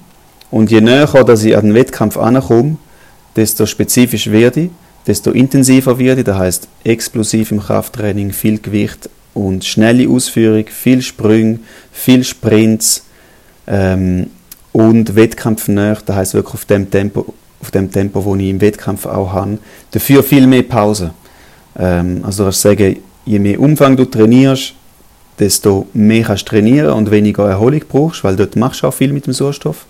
und 0.50 0.70
je 0.70 0.80
näher 0.80 1.06
dass 1.06 1.44
ich 1.44 1.56
an 1.56 1.66
den 1.66 1.74
Wettkampf 1.74 2.16
ankomme, 2.16 2.76
desto 3.36 3.66
spezifisch 3.66 4.30
werde 4.30 4.62
ich, 4.62 4.70
desto 5.06 5.30
intensiver 5.30 5.98
werde 5.98 6.20
ich, 6.20 6.26
das 6.26 6.38
heißt 6.38 6.68
explosiv 6.84 7.52
im 7.52 7.60
Krafttraining, 7.60 8.32
viel 8.32 8.58
Gewicht 8.58 9.08
und 9.34 9.64
schnelle 9.64 10.08
Ausführung, 10.08 10.66
viel 10.66 11.02
Sprünge, 11.02 11.60
viel 11.90 12.24
Sprints 12.24 13.04
ähm, 13.66 14.28
und 14.72 15.14
wettkampfnäher, 15.14 15.98
das 16.04 16.16
heißt 16.16 16.34
wirklich 16.34 16.54
auf 16.54 16.64
dem 16.64 16.90
Tempo, 16.90 17.34
auf 17.60 17.70
dem 17.70 17.90
Tempo, 17.90 18.24
wo 18.24 18.34
ich 18.36 18.48
im 18.48 18.60
Wettkampf 18.60 19.06
auch 19.06 19.32
habe. 19.32 19.58
Dafür 19.90 20.22
viel 20.22 20.46
mehr 20.46 20.62
Pause. 20.62 21.12
Ähm, 21.78 22.22
also 22.24 22.48
ich 22.48 22.56
sage, 22.56 22.98
je 23.24 23.38
mehr 23.38 23.60
Umfang 23.60 23.96
du 23.96 24.04
trainierst, 24.04 24.74
desto 25.38 25.86
mehr 25.92 26.24
kannst 26.24 26.46
du 26.48 26.50
trainieren 26.50 26.92
und 26.92 27.10
weniger 27.10 27.48
Erholung 27.48 27.82
brauchst, 27.88 28.24
weil 28.24 28.36
dort 28.36 28.56
machst 28.56 28.82
du 28.82 28.86
auch 28.86 28.94
viel 28.94 29.12
mit 29.12 29.26
dem 29.26 29.32
Sauerstoff. 29.32 29.86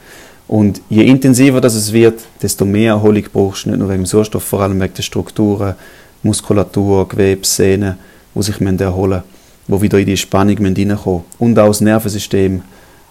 Und 0.49 0.83
je 0.89 1.05
intensiver 1.05 1.61
das 1.61 1.75
es 1.75 1.93
wird, 1.93 2.21
desto 2.43 2.65
mehr 2.65 2.93
Erholung 2.93 3.25
brauchst 3.33 3.65
du, 3.65 3.71
nicht 3.71 3.79
nur 3.79 3.89
wegen 3.89 4.03
dem 4.03 4.07
Sauerstoff, 4.07 4.45
vor 4.45 4.61
allem 4.61 4.81
wegen 4.81 4.95
der 4.95 5.03
Strukturen, 5.03 5.75
Muskulatur, 6.23 7.09
Gewebe, 7.09 7.47
Sehnen, 7.47 7.97
die 8.35 8.43
sich 8.43 8.61
erholen 8.61 9.11
müssen, 9.11 9.32
wo 9.69 9.81
wieder 9.81 9.99
in 9.99 10.07
die 10.07 10.17
Spannung 10.17 10.57
reinkommen 10.59 11.23
Und 11.39 11.59
auch 11.59 11.69
das 11.69 11.81
Nervensystem, 11.81 12.63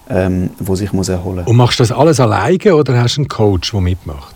ähm, 0.10 0.50
wo 0.60 0.76
sich 0.76 0.92
muss 0.94 1.10
erholen 1.10 1.40
muss. 1.40 1.48
Und 1.48 1.56
machst 1.56 1.80
du 1.80 1.84
das 1.84 1.92
alles 1.92 2.20
alleine 2.20 2.76
oder 2.76 3.02
hast 3.02 3.18
du 3.18 3.22
einen 3.22 3.28
Coach, 3.28 3.72
der 3.72 3.82
mitmacht? 3.82 4.36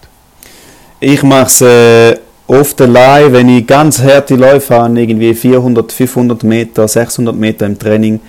Ich 1.00 1.22
mache 1.24 1.46
es 1.46 1.62
äh, 1.62 2.18
oft 2.48 2.80
allein, 2.82 3.34
wenn 3.34 3.50
ich 3.50 3.68
ganz 3.68 4.02
harte 4.02 4.36
Läufe 4.36 4.76
habe, 4.76 5.00
irgendwie 5.00 5.34
400, 5.34 5.92
500 5.92 6.44
Meter, 6.44 6.88
600 6.88 7.36
Meter 7.36 7.66
im 7.66 7.78
Training, 7.78 8.20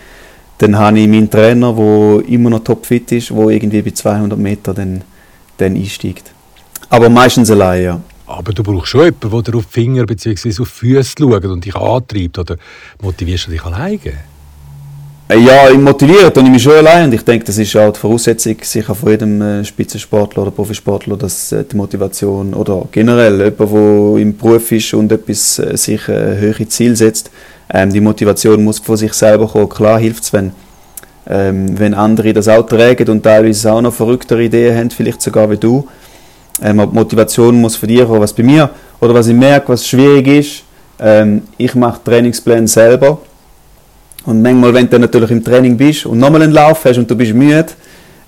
dann 0.58 0.76
habe 0.76 0.98
ich 0.98 1.08
meinen 1.08 1.30
Trainer, 1.30 1.72
der 1.72 2.28
immer 2.28 2.50
noch 2.50 2.60
topfit 2.60 3.12
ist, 3.12 3.30
der 3.30 3.48
irgendwie 3.48 3.82
bei 3.82 3.90
200 3.90 4.38
Metern 4.38 4.74
dann, 4.74 5.00
dann 5.58 5.76
einsteigt. 5.76 6.32
Aber 6.88 7.08
meistens 7.08 7.50
allein, 7.50 7.82
ja. 7.82 8.00
Aber 8.26 8.52
du 8.52 8.62
brauchst 8.62 8.88
schon 8.88 9.04
jemanden, 9.04 9.30
der 9.30 9.42
dir 9.42 9.58
auf 9.58 9.66
die 9.66 9.72
Finger 9.72 10.04
bzw. 10.04 10.62
auf 10.62 10.80
die 10.80 10.86
Füße 10.86 11.14
schaut 11.18 11.44
und 11.44 11.64
dich 11.64 11.76
antreibt. 11.76 12.38
Oder 12.38 12.56
motivierst 13.00 13.46
du 13.46 13.50
dich 13.52 13.64
alleine? 13.64 14.00
Äh, 15.28 15.38
ja, 15.38 15.70
ich 15.70 15.78
motiviere 15.78 16.32
ich 16.34 16.42
mich 16.42 16.62
schon 16.62 16.74
allein 16.74 17.06
und 17.06 17.14
ich 17.14 17.22
denke, 17.22 17.44
das 17.44 17.58
ist 17.58 17.74
auch 17.76 17.92
die 17.92 17.98
Voraussetzung 17.98 18.56
sicher 18.62 18.94
von 18.94 19.10
jedem 19.10 19.42
äh, 19.42 19.64
Spitzensportler 19.64 20.42
oder 20.42 20.52
Profisportler, 20.52 21.16
dass 21.16 21.50
äh, 21.50 21.64
die 21.64 21.74
Motivation 21.76 22.54
oder 22.54 22.86
generell 22.92 23.42
jemand, 23.42 23.72
der 23.72 24.22
im 24.22 24.36
Beruf 24.36 24.70
ist 24.70 24.94
und 24.94 25.10
etwas 25.10 25.56
sich 25.56 26.08
ein 26.08 26.38
höhere 26.38 26.68
Ziel 26.68 26.94
setzt, 26.94 27.32
ähm, 27.72 27.92
die 27.92 28.00
Motivation 28.00 28.62
muss 28.62 28.78
von 28.78 28.96
sich 28.96 29.12
selber 29.14 29.48
kommen. 29.48 29.68
Klar 29.68 29.98
hilft 29.98 30.22
es, 30.22 30.32
wenn, 30.32 30.52
ähm, 31.28 31.76
wenn 31.76 31.94
andere 31.94 32.32
das 32.32 32.46
auch 32.46 32.64
tragen 32.64 33.08
und 33.08 33.24
teilweise 33.24 33.72
auch 33.72 33.80
noch 33.80 33.94
verrücktere 33.94 34.44
Ideen 34.44 34.76
haben, 34.76 34.90
vielleicht 34.90 35.22
sogar 35.22 35.50
wie 35.50 35.56
du. 35.56 35.88
Ähm, 36.62 36.78
die 36.78 36.94
Motivation 36.94 37.60
muss 37.60 37.76
von 37.76 37.88
dir 37.88 38.06
kommen. 38.06 38.20
Was 38.20 38.32
bei 38.32 38.42
mir 38.42 38.70
oder 39.00 39.14
was 39.14 39.26
ich 39.26 39.34
merke, 39.34 39.68
was 39.68 39.86
schwierig 39.86 40.26
ist, 40.26 40.62
ähm, 40.98 41.42
ich 41.56 41.74
mache 41.74 42.00
Trainingspläne 42.02 42.68
selber. 42.68 43.18
Und 44.24 44.42
manchmal, 44.42 44.74
wenn 44.74 44.88
du 44.88 44.98
natürlich 44.98 45.30
im 45.30 45.44
Training 45.44 45.76
bist 45.76 46.06
und 46.06 46.18
nochmal 46.18 46.42
einen 46.42 46.52
Lauf 46.52 46.84
hast 46.84 46.98
und 46.98 47.10
du 47.10 47.14
bist 47.14 47.32
müde, 47.32 47.66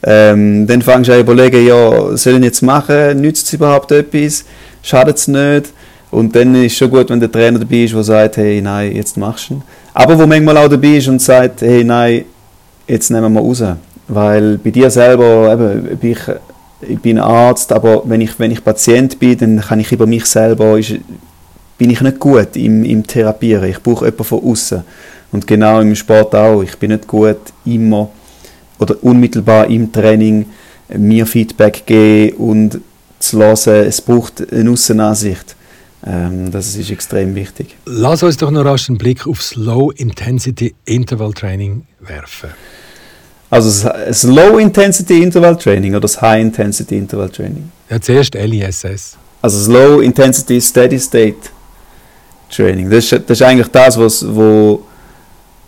ähm, 0.02 0.66
dann 0.66 0.80
fängst 0.80 1.08
du 1.08 1.12
an 1.12 1.18
zu 1.18 1.20
überlegen, 1.20 1.66
ja, 1.66 2.16
soll 2.16 2.35
ich 2.35 2.44
jetzt 2.44 2.62
machen? 2.62 3.20
Nützt 3.20 3.47
es 3.49 3.52
überhaupt 3.54 3.90
etwas? 3.90 4.44
Schadet 4.82 5.16
es 5.16 5.26
nicht? 5.26 5.73
Und 6.11 6.35
dann 6.37 6.54
ist 6.54 6.73
es 6.73 6.78
schon 6.78 6.90
gut, 6.90 7.11
wenn 7.11 7.20
der 7.20 7.30
Trainer 7.30 7.58
dabei 7.58 7.78
ist, 7.78 7.94
der 7.94 8.02
sagt, 8.04 8.37
hey, 8.37 8.62
nein, 8.62 8.94
jetzt 8.94 9.16
machst 9.16 9.50
du 9.50 9.54
ihn. 9.54 9.62
Aber 9.92 10.18
wo 10.18 10.26
manchmal 10.26 10.56
auch 10.58 10.68
dabei 10.68 10.97
ist 10.97 11.08
und 11.08 11.20
sagt, 11.20 11.62
hey, 11.62 11.82
nein, 11.82 12.25
jetzt 12.87 13.11
nehmen 13.11 13.32
wir 13.32 13.40
raus. 13.40 13.62
Weil 14.06 14.58
bei 14.58 14.70
dir 14.70 14.88
selber, 14.90 15.52
eben, 15.52 15.99
ich, 16.00 16.18
ich 16.80 16.99
bin 17.00 17.18
Arzt, 17.18 17.73
aber 17.73 18.02
wenn 18.04 18.20
ich, 18.20 18.38
wenn 18.38 18.50
ich 18.50 18.62
Patient 18.62 19.18
bin, 19.18 19.38
dann 19.38 19.61
kann 19.61 19.80
ich 19.80 19.90
über 19.92 20.06
mich 20.06 20.26
selber, 20.26 20.78
ist, 20.78 20.94
bin 21.76 21.90
ich 21.90 22.00
nicht 22.00 22.18
gut 22.18 22.56
im, 22.56 22.85
im 22.85 23.06
Therapieren. 23.06 23.70
Ich 23.70 23.82
brauche 23.82 24.04
jemanden 24.04 24.25
von 24.25 24.44
außen. 24.44 24.82
Und 25.30 25.47
genau 25.47 25.80
im 25.80 25.94
Sport 25.94 26.35
auch. 26.35 26.62
Ich 26.62 26.76
bin 26.76 26.90
nicht 26.90 27.06
gut 27.06 27.38
immer 27.64 28.11
oder 28.78 29.02
unmittelbar 29.02 29.66
im 29.66 29.92
Training 29.92 30.47
mir 30.97 31.26
Feedback 31.26 31.85
geben 31.85 32.37
und 32.37 32.80
zu 33.18 33.38
hören. 33.38 33.87
Es 33.87 34.00
braucht 34.00 34.52
eine 34.52 34.70
Außenansicht. 34.70 35.56
Ähm, 36.06 36.50
das 36.50 36.75
ist 36.76 36.90
extrem 36.90 37.35
wichtig. 37.35 37.76
Lass 37.85 38.23
uns 38.23 38.37
doch 38.37 38.50
noch 38.50 38.64
rasch 38.64 38.88
einen 38.88 38.99
Blick 38.99 39.26
aufs 39.26 39.56
Low 39.56 39.90
Intensity 39.90 40.75
Interval 40.85 41.32
Training 41.32 41.87
werfen. 42.00 42.50
Also 43.50 43.88
das 43.88 44.25
Low 44.25 44.59
Intensity 44.59 45.23
Interval 45.23 45.57
Training 45.57 45.93
oder 45.93 46.00
das 46.00 46.21
High 46.21 46.43
Intensity 46.43 46.99
Interval 46.99 47.31
Training? 47.31 47.71
Ja, 47.88 48.00
zuerst 48.00 48.35
LISS. 48.35 49.17
Also 49.40 49.59
das 49.59 49.69
Low 49.69 50.00
Intensity 50.00 50.61
Steady 50.61 50.99
State 50.99 51.49
Training. 52.50 52.90
Das 52.90 53.05
ist, 53.05 53.12
das 53.12 53.40
ist 53.40 53.43
eigentlich 53.43 53.69
das, 53.69 53.99
was, 53.99 54.25
wo, 54.35 54.85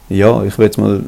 ja, 0.08 0.42
ich 0.44 0.56
würde 0.58 0.64
jetzt 0.64 0.78
mal 0.78 1.02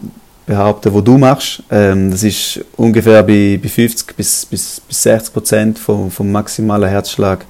behaupten, 0.46 0.92
wo 0.92 1.00
du 1.00 1.18
machst. 1.18 1.62
Ähm, 1.70 2.10
das 2.10 2.22
ist 2.22 2.64
ungefähr 2.76 3.22
bei, 3.22 3.58
bei 3.62 3.68
50 3.68 4.16
bis, 4.16 4.46
bis, 4.46 4.80
bis 4.80 5.02
60 5.02 5.32
Prozent 5.32 5.78
vom, 5.78 6.10
vom 6.10 6.30
maximalen 6.30 6.88
Herzschlag 6.88 7.44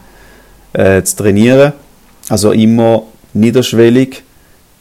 äh, 0.73 1.03
zu 1.03 1.17
trainieren. 1.17 1.73
Also 2.29 2.53
immer 2.53 3.05
niederschwellig. 3.35 4.23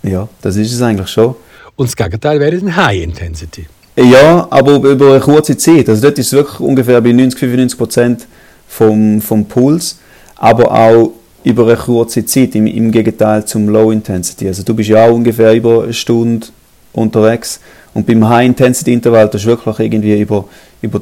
Ja, 0.04 0.28
das 0.42 0.56
ist 0.56 0.74
es 0.74 0.82
eigentlich 0.82 1.10
schon. 1.10 1.36
Und 1.76 1.90
das 1.90 1.96
Gegenteil 1.96 2.40
wäre 2.40 2.58
dann 2.58 2.76
High 2.76 3.04
Intensity. 3.04 3.68
Ja, 3.96 4.48
aber 4.50 4.76
über 4.76 5.12
eine 5.12 5.20
kurze 5.20 5.58
Zeit. 5.58 5.90
Also 5.90 6.02
dort 6.02 6.18
ist 6.18 6.28
es 6.28 6.34
wirklich 6.34 6.60
ungefähr 6.60 7.02
bei 7.02 7.12
90, 7.12 7.40
95 7.40 7.78
Prozent 7.78 8.28
vom, 8.68 9.22
vom 9.22 9.46
Puls, 9.46 10.00
aber 10.38 10.72
auch 10.72 11.12
über 11.44 11.64
eine 11.64 11.76
kurze 11.76 12.26
Zeit, 12.26 12.56
im, 12.56 12.68
im 12.68 12.92
Gegenteil 12.92 13.44
zum 13.46 13.68
Low 13.68 13.92
Intensity. 13.92 14.48
Also 14.48 14.64
du 14.64 14.74
bist 14.74 14.90
ja 14.90 15.06
auch 15.06 15.14
ungefähr 15.14 15.54
über 15.54 15.84
eine 15.84 15.94
Stunde 15.94 16.48
unterwegs 16.94 17.60
und 17.94 18.06
beim 18.06 18.28
High 18.28 18.48
Intensity 18.48 18.94
Intervall 18.94 19.28
das 19.28 19.42
ist 19.42 19.48
wirklich 19.48 19.80
irgendwie 19.80 20.22
über, 20.22 20.46
über 20.82 21.02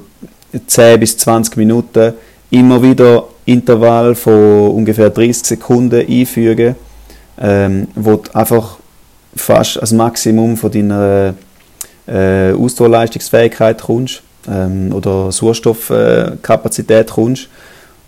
10 0.65 0.99
bis 0.99 1.17
20 1.17 1.57
Minuten 1.57 2.13
immer 2.49 2.81
wieder 2.81 3.25
Intervall 3.45 4.15
von 4.15 4.69
ungefähr 4.69 5.09
30 5.09 5.45
Sekunden 5.45 6.05
einfügen, 6.07 6.75
ähm, 7.39 7.87
wo 7.95 8.15
du 8.15 8.33
einfach 8.33 8.77
fast 9.35 9.77
das 9.81 9.91
Maximum 9.91 10.57
von 10.57 10.71
deiner 10.71 11.35
äh, 12.09 12.53
Ausdauerleistungsfähigkeit 12.53 13.81
kommst 13.81 14.21
ähm, 14.47 14.93
oder 14.93 15.31
Sauerstoffkapazität 15.31 17.11
kommst 17.11 17.47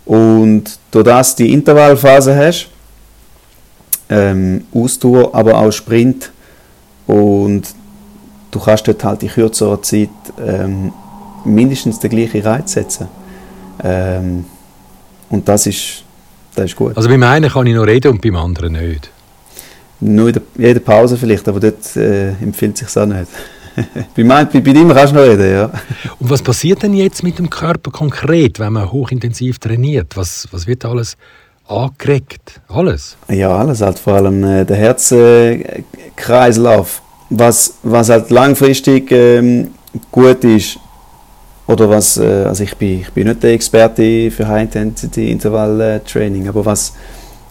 und 0.06 0.64
durch 0.90 1.06
das 1.06 1.36
die 1.36 1.54
Intervallphase 1.54 2.36
hast, 2.36 2.70
ähm, 4.10 4.66
Ausdauer, 4.74 5.34
aber 5.34 5.58
auch 5.58 5.72
Sprint 5.72 6.32
und 7.08 7.64
du 8.50 8.60
kannst 8.60 8.88
dort 8.88 9.04
halt 9.04 9.24
in 9.24 9.30
kürzerer 9.30 9.82
Zeit 9.82 10.10
ähm, 10.46 10.92
mindestens 11.46 12.00
den 12.00 12.10
gleichen 12.10 12.42
Reiz 12.42 12.74
setzen. 12.74 13.08
Ähm, 13.84 14.46
und 15.30 15.48
das 15.48 15.66
ist, 15.66 16.04
das 16.56 16.66
ist 16.66 16.76
gut. 16.76 16.96
Also 16.98 17.10
beim 17.10 17.24
einen 17.24 17.50
kann 17.50 17.66
ich 17.68 17.76
noch 17.76 17.88
reden 17.88 18.12
und 18.12 18.22
beim 18.22 18.36
anderen 18.36 18.74
nicht? 18.74 19.10
Nur 20.02 20.28
in 20.28 20.34
der, 20.34 20.42
jeder 20.58 20.80
Pause 20.80 21.16
vielleicht, 21.16 21.48
aber 21.48 21.60
dort 21.60 21.96
äh, 21.96 22.30
empfiehlt 22.30 22.82
es 22.82 22.92
sich 22.92 23.02
auch 23.02 23.06
nicht. 23.06 23.28
bei, 24.16 24.24
mein, 24.24 24.50
bei, 24.50 24.60
bei 24.60 24.74
dir 24.74 24.88
kannst 24.88 25.14
du 25.14 25.18
noch 25.18 25.26
reden, 25.26 25.52
ja. 25.52 25.66
Und 26.20 26.30
was 26.30 26.42
passiert 26.42 26.84
denn 26.84 26.94
jetzt 26.94 27.24
mit 27.24 27.40
dem 27.40 27.50
Körper 27.50 27.92
konkret, 27.92 28.60
wenn 28.60 28.74
man 28.74 28.92
hochintensiv 28.92 29.60
trainiert? 29.60 30.18
Was, 30.18 30.48
was 30.52 30.68
wird 30.68 30.84
alles 30.86 31.16
angeregt? 31.68 32.60
Alles? 32.68 33.16
Ja, 33.30 33.56
alles. 33.56 33.82
Halt 33.82 34.00
vor 34.00 34.14
allem 34.14 34.44
äh, 34.44 34.66
der 34.66 34.78
Herzkreislauf. 34.78 36.98
Äh, 36.98 37.02
was, 37.32 37.74
was 37.84 38.10
halt 38.10 38.30
langfristig 38.30 39.12
ähm, 39.12 39.72
gut 40.12 40.44
ist, 40.44 40.78
oder 41.68 41.90
was, 41.90 42.18
äh, 42.18 42.46
also 42.46 42.64
ich 42.64 42.76
bin, 42.76 43.02
ich 43.02 43.12
bin 43.12 43.28
nicht 43.28 43.42
der 43.42 43.54
Experte 43.54 44.30
für 44.32 44.48
High-Intensity-Intervall-Training, 44.48 46.48
aber 46.50 46.66
was, 46.66 46.94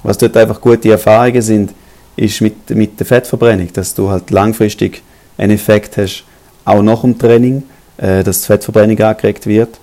was 0.03 0.19
dort 0.19 0.37
einfach 0.37 0.61
gute 0.61 0.91
Erfahrungen 0.91 1.41
sind, 1.41 1.73
ist 2.17 2.43
mit, 2.43 2.69
mit 2.71 2.99
der 3.00 3.07
Fettverbrennung, 3.07 3.73
dass 3.73 3.95
du 3.95 4.11
halt 4.11 4.31
langfristig 4.31 5.03
einen 5.41 5.53
Effekt 5.53 5.97
hast, 5.97 6.25
auch 6.65 6.83
nach 6.83 7.01
dem 7.01 7.19
Training, 7.19 7.63
äh, 7.97 8.23
dass 8.23 8.43
die 8.43 8.47
Fettverbrennung 8.47 9.01
angeregt 9.01 9.47
wird. 9.47 9.81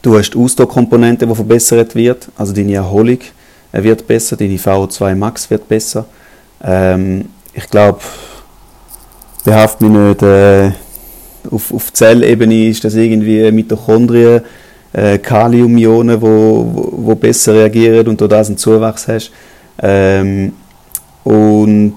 Du 0.00 0.18
hast 0.18 0.30
die 0.30 0.38
Ausdauerkomponente, 0.38 1.26
die 1.26 1.34
verbessert 1.34 1.94
wird, 1.94 2.28
also 2.36 2.52
deine 2.52 2.74
Erholung 2.74 3.18
äh, 3.72 3.82
wird 3.82 4.06
besser, 4.06 4.36
deine 4.36 4.56
VO2 4.56 5.14
Max 5.14 5.50
wird 5.50 5.68
besser. 5.68 6.06
Ähm, 6.64 7.28
ich 7.52 7.68
glaube, 7.68 8.00
behaft 9.44 9.80
mich 9.82 9.90
nicht, 9.90 10.22
äh, 10.22 10.70
auf, 11.50 11.74
auf 11.74 11.92
Zellebene 11.92 12.68
ist 12.68 12.84
das 12.84 12.94
irgendwie 12.94 13.50
Mitochondrien, 13.52 14.42
äh, 14.94 15.18
Kaliumionen, 15.18 16.22
wo, 16.22 16.70
wo, 16.72 16.92
wo, 16.92 17.14
besser 17.14 17.54
reagieren 17.54 18.08
und 18.08 18.20
du 18.20 18.26
da 18.26 18.40
einen 18.40 18.56
Zuwachs 18.56 19.08
hast. 19.08 19.30
Ähm, 19.82 20.52
und 21.24 21.94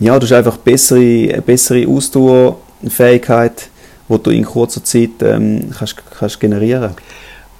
ja, 0.00 0.18
du 0.18 0.24
hast 0.24 0.32
einfach 0.32 0.56
bessere, 0.56 1.42
bessere 1.42 1.86
Ausdauerfähigkeit, 1.86 3.68
die 4.08 4.18
du 4.18 4.30
in 4.30 4.44
kurzer 4.44 4.82
Zeit 4.82 5.10
ähm, 5.22 5.70
kannst, 5.76 5.96
kannst 6.18 6.40
generieren 6.40 6.94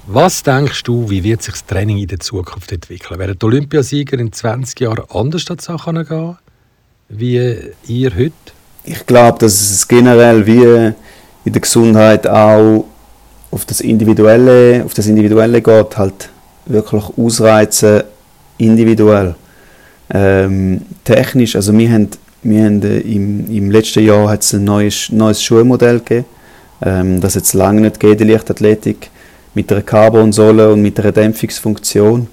Was 0.06 0.42
denkst 0.42 0.82
du, 0.84 1.08
wie 1.10 1.22
wird 1.22 1.42
sich 1.42 1.52
das 1.52 1.66
Training 1.66 1.98
in 1.98 2.08
der 2.08 2.18
Zukunft 2.18 2.72
entwickeln? 2.72 3.20
Werden 3.20 3.38
die 3.38 3.44
Olympiasieger 3.44 4.18
in 4.18 4.32
20 4.32 4.80
Jahren 4.80 5.04
anders 5.10 5.48
an 5.50 5.58
die 5.58 5.64
Sachen 5.64 6.04
gehen, 6.04 6.38
wie 7.10 7.56
ihr 7.86 8.10
heute? 8.16 8.32
Ich 8.84 9.06
glaube, 9.06 9.38
dass 9.38 9.52
es 9.52 9.86
generell 9.86 10.46
wie 10.46 10.94
in 11.44 11.52
der 11.52 11.60
Gesundheit 11.60 12.26
auch 12.26 12.86
auf 13.50 13.66
das 13.66 13.82
Individuelle, 13.82 14.82
auf 14.84 14.94
das 14.94 15.06
Individuelle 15.06 15.60
geht, 15.60 15.98
halt 15.98 16.30
wirklich 16.64 17.04
ausreizen 17.18 18.04
individuell. 18.56 19.34
Ähm, 20.12 20.82
technisch, 21.04 21.54
also 21.56 21.76
wir 21.76 21.90
haben 21.90 22.08
wir 22.42 22.64
haben 22.64 22.82
äh, 22.82 22.98
im, 23.00 23.50
im 23.50 23.70
letzten 23.70 24.04
Jahr 24.04 24.28
hat's 24.28 24.52
ein 24.52 24.64
neues, 24.64 25.10
neues 25.10 25.42
Schulmodell 25.42 25.98
gegeben, 25.98 26.24
ähm, 26.82 27.20
das 27.20 27.34
jetzt 27.34 27.52
lange 27.54 27.82
nicht 27.82 28.00
geht, 28.00 28.20
die 28.20 28.24
Leichtathletik, 28.24 29.10
mit 29.54 29.70
einer 29.72 29.82
Carbonsäule 29.82 30.72
und 30.72 30.80
mit 30.80 30.98
einer 31.00 31.12
Dämpfungsfunktion. 31.12 32.28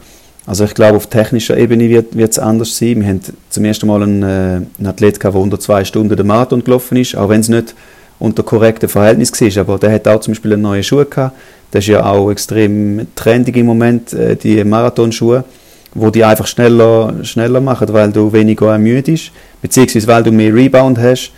Also 0.45 0.63
ich 0.63 0.73
glaube, 0.73 0.97
auf 0.97 1.07
technischer 1.07 1.57
Ebene 1.57 1.89
wird 1.89 2.31
es 2.31 2.39
anders 2.39 2.77
sein. 2.77 3.01
Wir 3.01 3.07
haben 3.07 3.21
zum 3.49 3.65
ersten 3.65 3.87
Mal 3.87 4.03
einen, 4.03 4.23
äh, 4.23 4.25
einen 4.77 4.87
Athlet 4.87 5.21
der 5.21 5.35
unter 5.35 5.59
zwei 5.59 5.83
Stunden 5.83 6.15
den 6.15 6.27
Marathon 6.27 6.63
gelaufen 6.63 6.95
ist, 6.97 7.17
auch 7.17 7.29
wenn 7.29 7.41
es 7.41 7.49
nicht 7.49 7.75
unter 8.19 8.43
korrekten 8.43 8.87
Verhältnissen 8.87 9.55
war. 9.55 9.61
Aber 9.61 9.77
der 9.77 9.91
hat 9.91 10.07
auch 10.07 10.21
zum 10.21 10.33
Beispiel 10.33 10.53
einen 10.53 10.61
neuen 10.61 10.83
Schuh 10.83 11.03
gehabt. 11.03 11.35
Das 11.71 11.83
ist 11.83 11.89
ja 11.89 12.05
auch 12.05 12.31
extrem 12.31 13.07
trendig 13.15 13.57
im 13.57 13.65
Moment, 13.65 14.13
äh, 14.13 14.37
die 14.37 14.63
Marathonschuhe 14.63 15.43
wo 15.93 16.09
die 16.09 16.23
einfach 16.23 16.47
schneller, 16.47 17.13
schneller 17.23 17.61
machen, 17.61 17.87
weil 17.91 18.11
du 18.11 18.31
weniger 18.31 18.71
ermüdest, 18.71 19.31
beziehungsweise 19.61 20.07
weil 20.07 20.23
du 20.23 20.31
mehr 20.31 20.53
Rebound 20.53 20.97
hast 20.97 21.31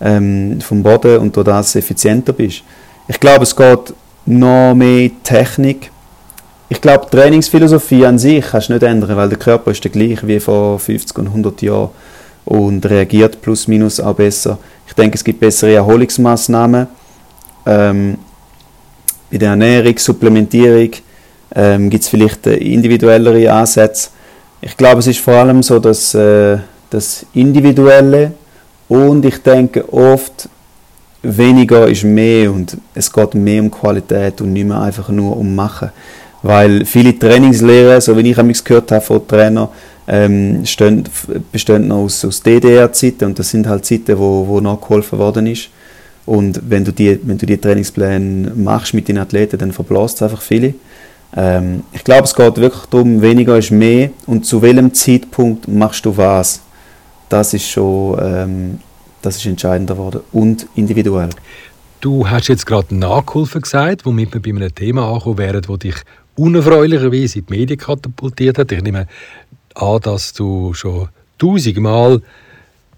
ähm, 0.00 0.60
vom 0.60 0.82
Boden 0.82 1.18
und 1.18 1.36
du 1.36 1.42
das 1.42 1.74
effizienter 1.76 2.32
bist. 2.32 2.62
Ich 3.08 3.20
glaube, 3.20 3.42
es 3.42 3.54
geht 3.54 3.94
noch 4.26 4.74
mehr 4.74 5.10
Technik. 5.22 5.90
Ich 6.68 6.80
glaube, 6.80 7.06
die 7.10 7.16
Trainingsphilosophie 7.16 8.06
an 8.06 8.18
sich 8.18 8.44
kannst 8.44 8.68
du 8.68 8.72
nicht 8.74 8.82
ändern, 8.82 9.16
weil 9.16 9.28
der 9.28 9.38
Körper 9.38 9.70
ist 9.70 9.84
der 9.84 9.90
gleiche 9.90 10.26
wie 10.26 10.40
vor 10.40 10.78
50 10.78 11.18
und 11.18 11.26
100 11.28 11.62
Jahren 11.62 11.90
und 12.44 12.84
reagiert 12.86 13.40
plus 13.40 13.68
minus 13.68 14.00
auch 14.00 14.14
besser. 14.14 14.58
Ich 14.86 14.94
denke, 14.94 15.16
es 15.16 15.24
gibt 15.24 15.40
bessere 15.40 15.74
Erholungsmaßnahmen 15.74 16.86
ähm, 17.66 18.18
bei 19.30 19.38
der 19.38 19.50
Ernährung, 19.50 19.96
Supplementierung, 19.98 20.90
ähm, 21.54 21.90
gibt 21.90 22.04
es 22.04 22.08
vielleicht 22.08 22.46
äh, 22.46 22.56
individuellere 22.56 23.52
Ansätze. 23.52 24.10
Ich 24.60 24.76
glaube, 24.76 25.00
es 25.00 25.06
ist 25.06 25.20
vor 25.20 25.34
allem 25.34 25.62
so, 25.62 25.78
dass 25.78 26.14
äh, 26.14 26.58
das 26.90 27.26
Individuelle 27.34 28.32
und 28.88 29.24
ich 29.24 29.38
denke 29.42 29.92
oft 29.92 30.48
weniger 31.22 31.88
ist 31.88 32.04
mehr 32.04 32.52
und 32.52 32.76
es 32.94 33.12
geht 33.12 33.34
mehr 33.34 33.62
um 33.62 33.70
Qualität 33.70 34.40
und 34.40 34.52
nicht 34.52 34.66
mehr 34.66 34.80
einfach 34.80 35.08
nur 35.08 35.36
um 35.36 35.54
Machen. 35.54 35.90
Weil 36.42 36.84
viele 36.84 37.18
Trainingslehren, 37.18 38.00
so 38.00 38.16
wie 38.16 38.30
ich 38.30 38.36
es 38.36 38.62
gehört 38.62 38.92
habe 38.92 39.00
von 39.00 39.26
Trainern, 39.26 39.68
ähm, 40.06 40.66
stehen, 40.66 41.04
bestehen 41.50 41.88
noch 41.88 42.04
aus, 42.04 42.22
aus 42.24 42.42
DDR-Zeiten 42.42 43.24
und 43.24 43.38
das 43.38 43.48
sind 43.48 43.66
halt 43.66 43.86
Zeiten, 43.86 44.18
wo, 44.18 44.46
wo 44.46 44.60
nachgeholfen 44.60 45.18
worden 45.18 45.46
ist. 45.46 45.70
Und 46.26 46.60
wenn 46.68 46.84
du 46.84 46.92
die, 46.92 47.18
wenn 47.22 47.38
du 47.38 47.46
die 47.46 47.56
Trainingspläne 47.56 48.52
machst 48.54 48.94
mit 48.94 49.08
den 49.08 49.18
Athleten, 49.18 49.58
dann 49.58 49.72
verblasst 49.72 50.16
es 50.16 50.22
einfach 50.22 50.42
viele. 50.42 50.74
Ähm, 51.36 51.82
ich 51.92 52.04
glaube, 52.04 52.24
es 52.24 52.34
geht 52.34 52.56
wirklich 52.56 52.84
darum, 52.86 53.20
weniger 53.20 53.58
ist 53.58 53.70
mehr 53.70 54.10
und 54.26 54.46
zu 54.46 54.62
welchem 54.62 54.94
Zeitpunkt 54.94 55.68
machst 55.68 56.04
du 56.06 56.16
was. 56.16 56.60
Das 57.28 57.54
ist 57.54 57.68
schon 57.68 58.18
ähm, 58.20 58.78
das 59.24 59.36
ist 59.36 59.46
entscheidender 59.46 59.94
geworden 59.94 60.20
und 60.32 60.66
individuell. 60.74 61.30
Du 62.00 62.28
hast 62.28 62.48
jetzt 62.48 62.66
gerade 62.66 62.94
Nachhilfe 62.94 63.60
gesagt, 63.60 64.04
womit 64.04 64.34
wir 64.34 64.42
bei 64.42 64.50
einem 64.50 64.74
Thema 64.74 65.08
angekommen 65.08 65.38
wären, 65.38 65.62
das 65.62 65.78
dich 65.78 65.96
unerfreulicherweise 66.36 67.38
in 67.38 67.46
die 67.46 67.52
Medien 67.52 67.78
katapultiert 67.78 68.58
hat. 68.58 68.72
Ich 68.72 68.82
nehme 68.82 69.06
an, 69.74 70.00
dass 70.00 70.34
du 70.34 70.74
schon 70.74 71.08
tausendmal 71.38 72.20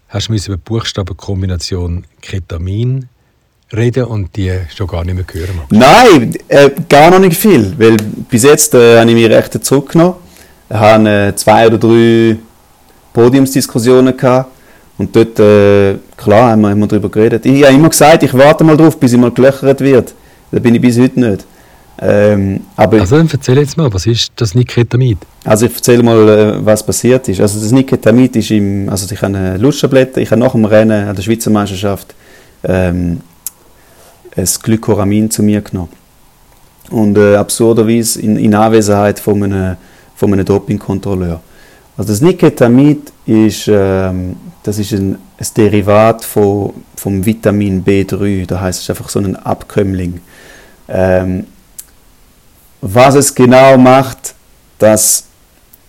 hast 0.09 0.28
über 0.28 0.57
die 0.57 0.62
Buchstabenkombination 0.64 2.05
Ketamin 2.21 3.09
reden 3.75 4.04
und 4.04 4.37
die 4.37 4.52
schon 4.75 4.87
gar 4.87 5.04
nicht 5.04 5.14
mehr 5.14 5.25
hören 5.32 5.56
magst. 5.56 5.73
Nein, 5.73 6.35
äh, 6.49 6.70
gar 6.88 7.11
noch 7.11 7.18
nicht 7.18 7.37
viel, 7.37 7.75
weil 7.78 7.96
bis 8.30 8.44
jetzt 8.44 8.75
äh, 8.75 9.00
habe 9.00 9.11
ich 9.11 9.16
mich 9.16 9.28
recht 9.28 9.64
zurückgenommen. 9.64 10.14
Ich 10.68 10.76
habe 10.76 11.08
äh, 11.08 11.37
zwei 11.37 11.66
oder 11.66 11.78
drei 11.78 12.37
Podiumsdiskussionen 13.12 14.16
gehabt 14.16 14.50
und 14.99 15.14
dort, 15.14 15.38
äh, 15.38 15.96
klar, 16.16 16.50
haben 16.52 16.62
wir, 16.62 16.75
wir 16.75 16.87
darüber 16.87 17.08
geredet. 17.08 17.44
Ich 17.46 17.64
habe 17.64 17.75
immer 17.75 17.88
gesagt, 17.88 18.23
ich 18.23 18.35
warte 18.35 18.64
mal 18.64 18.76
drauf, 18.76 18.99
bis 18.99 19.12
ich 19.12 19.18
mal 19.18 19.30
gelöchert 19.30 19.80
wird. 19.80 20.14
Da 20.50 20.58
bin 20.58 20.75
ich 20.75 20.80
bis 20.80 20.99
heute 20.99 21.20
nicht. 21.20 21.44
Ähm, 21.99 22.61
aber 22.76 23.00
also 23.00 23.16
dann 23.16 23.28
erzähl 23.32 23.56
jetzt 23.56 23.76
mal, 23.76 23.92
was 23.92 24.06
ist 24.06 24.30
das 24.37 24.54
Niketamid? 24.54 25.18
Also 25.44 25.66
ich 25.66 25.75
erzähle 25.75 26.02
mal, 26.02 26.28
äh, 26.28 26.64
was 26.64 26.85
passiert 26.85 27.26
ist. 27.28 27.40
Also 27.40 27.58
das 27.58 27.73
Niketamid 27.73 28.37
ist 28.37 28.50
im, 28.50 28.88
also 28.88 29.12
ich 29.12 29.23
habe 29.23 29.56
Lusttabletten, 29.56 30.23
ich 30.23 30.30
habe 30.30 30.40
nach 30.40 30.52
dem 30.52 30.66
Rennen 30.66 31.08
an 31.08 31.16
der 31.16 31.23
Schweizer 31.23 31.50
Meisterschaft 31.50 32.14
ähm, 32.64 33.20
ein 34.37 34.49
Glykoramin 34.62 35.31
zu 35.31 35.43
mir 35.43 35.61
genommen. 35.61 35.93
Und 36.90 37.19
äh, 37.19 37.37
absurderweise 37.37 38.21
in, 38.21 38.37
in 38.37 38.55
Anwesenheit 38.55 39.19
von 39.19 39.43
einem, 39.43 39.76
von 40.14 40.33
einem 40.33 40.45
Dopingkontrolleur. 40.45 41.40
Also 41.97 42.12
das 42.12 42.21
Niketamid 42.21 43.12
ist, 43.25 43.69
ähm, 43.69 44.37
das 44.62 44.78
ist 44.78 44.93
ein, 44.93 45.14
ein 45.14 45.47
Derivat 45.57 46.25
von, 46.25 46.75
vom 46.95 47.25
Vitamin 47.25 47.85
B3, 47.85 48.47
das 48.47 48.61
heißt 48.61 48.78
es 48.78 48.85
ist 48.85 48.90
einfach 48.90 49.09
so 49.09 49.19
ein 49.19 49.35
Abkömmling. 49.35 50.21
Ähm, 50.88 51.47
was 52.81 53.14
es 53.14 53.35
genau 53.35 53.78
macht, 53.78 54.35
das, 54.78 55.25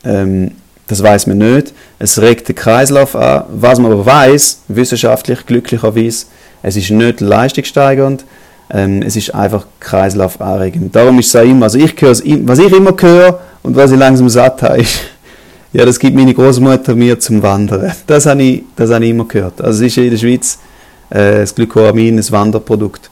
ähm, 0.04 0.51
das 0.88 1.04
weiß 1.04 1.27
man 1.27 1.38
nicht. 1.39 1.74
Es 2.00 2.20
regt 2.20 2.48
den 2.48 2.56
Kreislauf 2.56 3.16
an. 3.16 3.44
Was 3.50 3.77
man 3.77 3.92
aber 3.92 4.06
weiß, 4.06 4.62
wissenschaftlich 4.70 5.46
glücklicherweise, 5.46 6.27
es 6.63 6.75
ist 6.75 6.89
nicht 6.89 7.22
leistungssteigernd, 7.22 8.25
ähm, 8.69 9.01
es 9.01 9.15
ist 9.15 9.33
einfach 9.33 9.65
kreislaufanregend. 9.79 10.95
Darum 10.95 11.19
ist 11.19 11.27
es 11.27 11.36
auch 11.36 11.45
immer, 11.45 11.65
also 11.65 11.77
ich 11.77 11.93
höre, 12.00 12.12
was 12.12 12.59
ich 12.59 12.71
immer 12.71 12.93
höre 13.00 13.39
und 13.63 13.75
was 13.75 13.91
ich 13.91 13.97
langsam 13.97 14.29
satt 14.29 14.62
habe, 14.62 14.81
ist, 14.81 15.00
ja, 15.74 15.86
das 15.86 16.00
gibt 16.00 16.15
meine 16.15 16.33
Großmutter 16.33 16.95
mir 16.95 17.19
zum 17.19 17.41
Wandern. 17.41 17.91
Das 18.05 18.25
habe 18.25 18.43
ich, 18.43 18.63
das 18.75 18.91
habe 18.91 19.05
ich 19.05 19.12
immer 19.12 19.25
gehört. 19.25 19.62
Also 19.62 19.86
es 19.86 19.91
ist 19.91 19.97
in 19.97 20.12
der 20.12 20.17
Schweiz 20.17 20.59
äh, 21.09 21.39
das 21.39 21.55
Glykoramin 21.55 22.17
ein 22.17 22.31
Wanderprodukt 22.31 23.09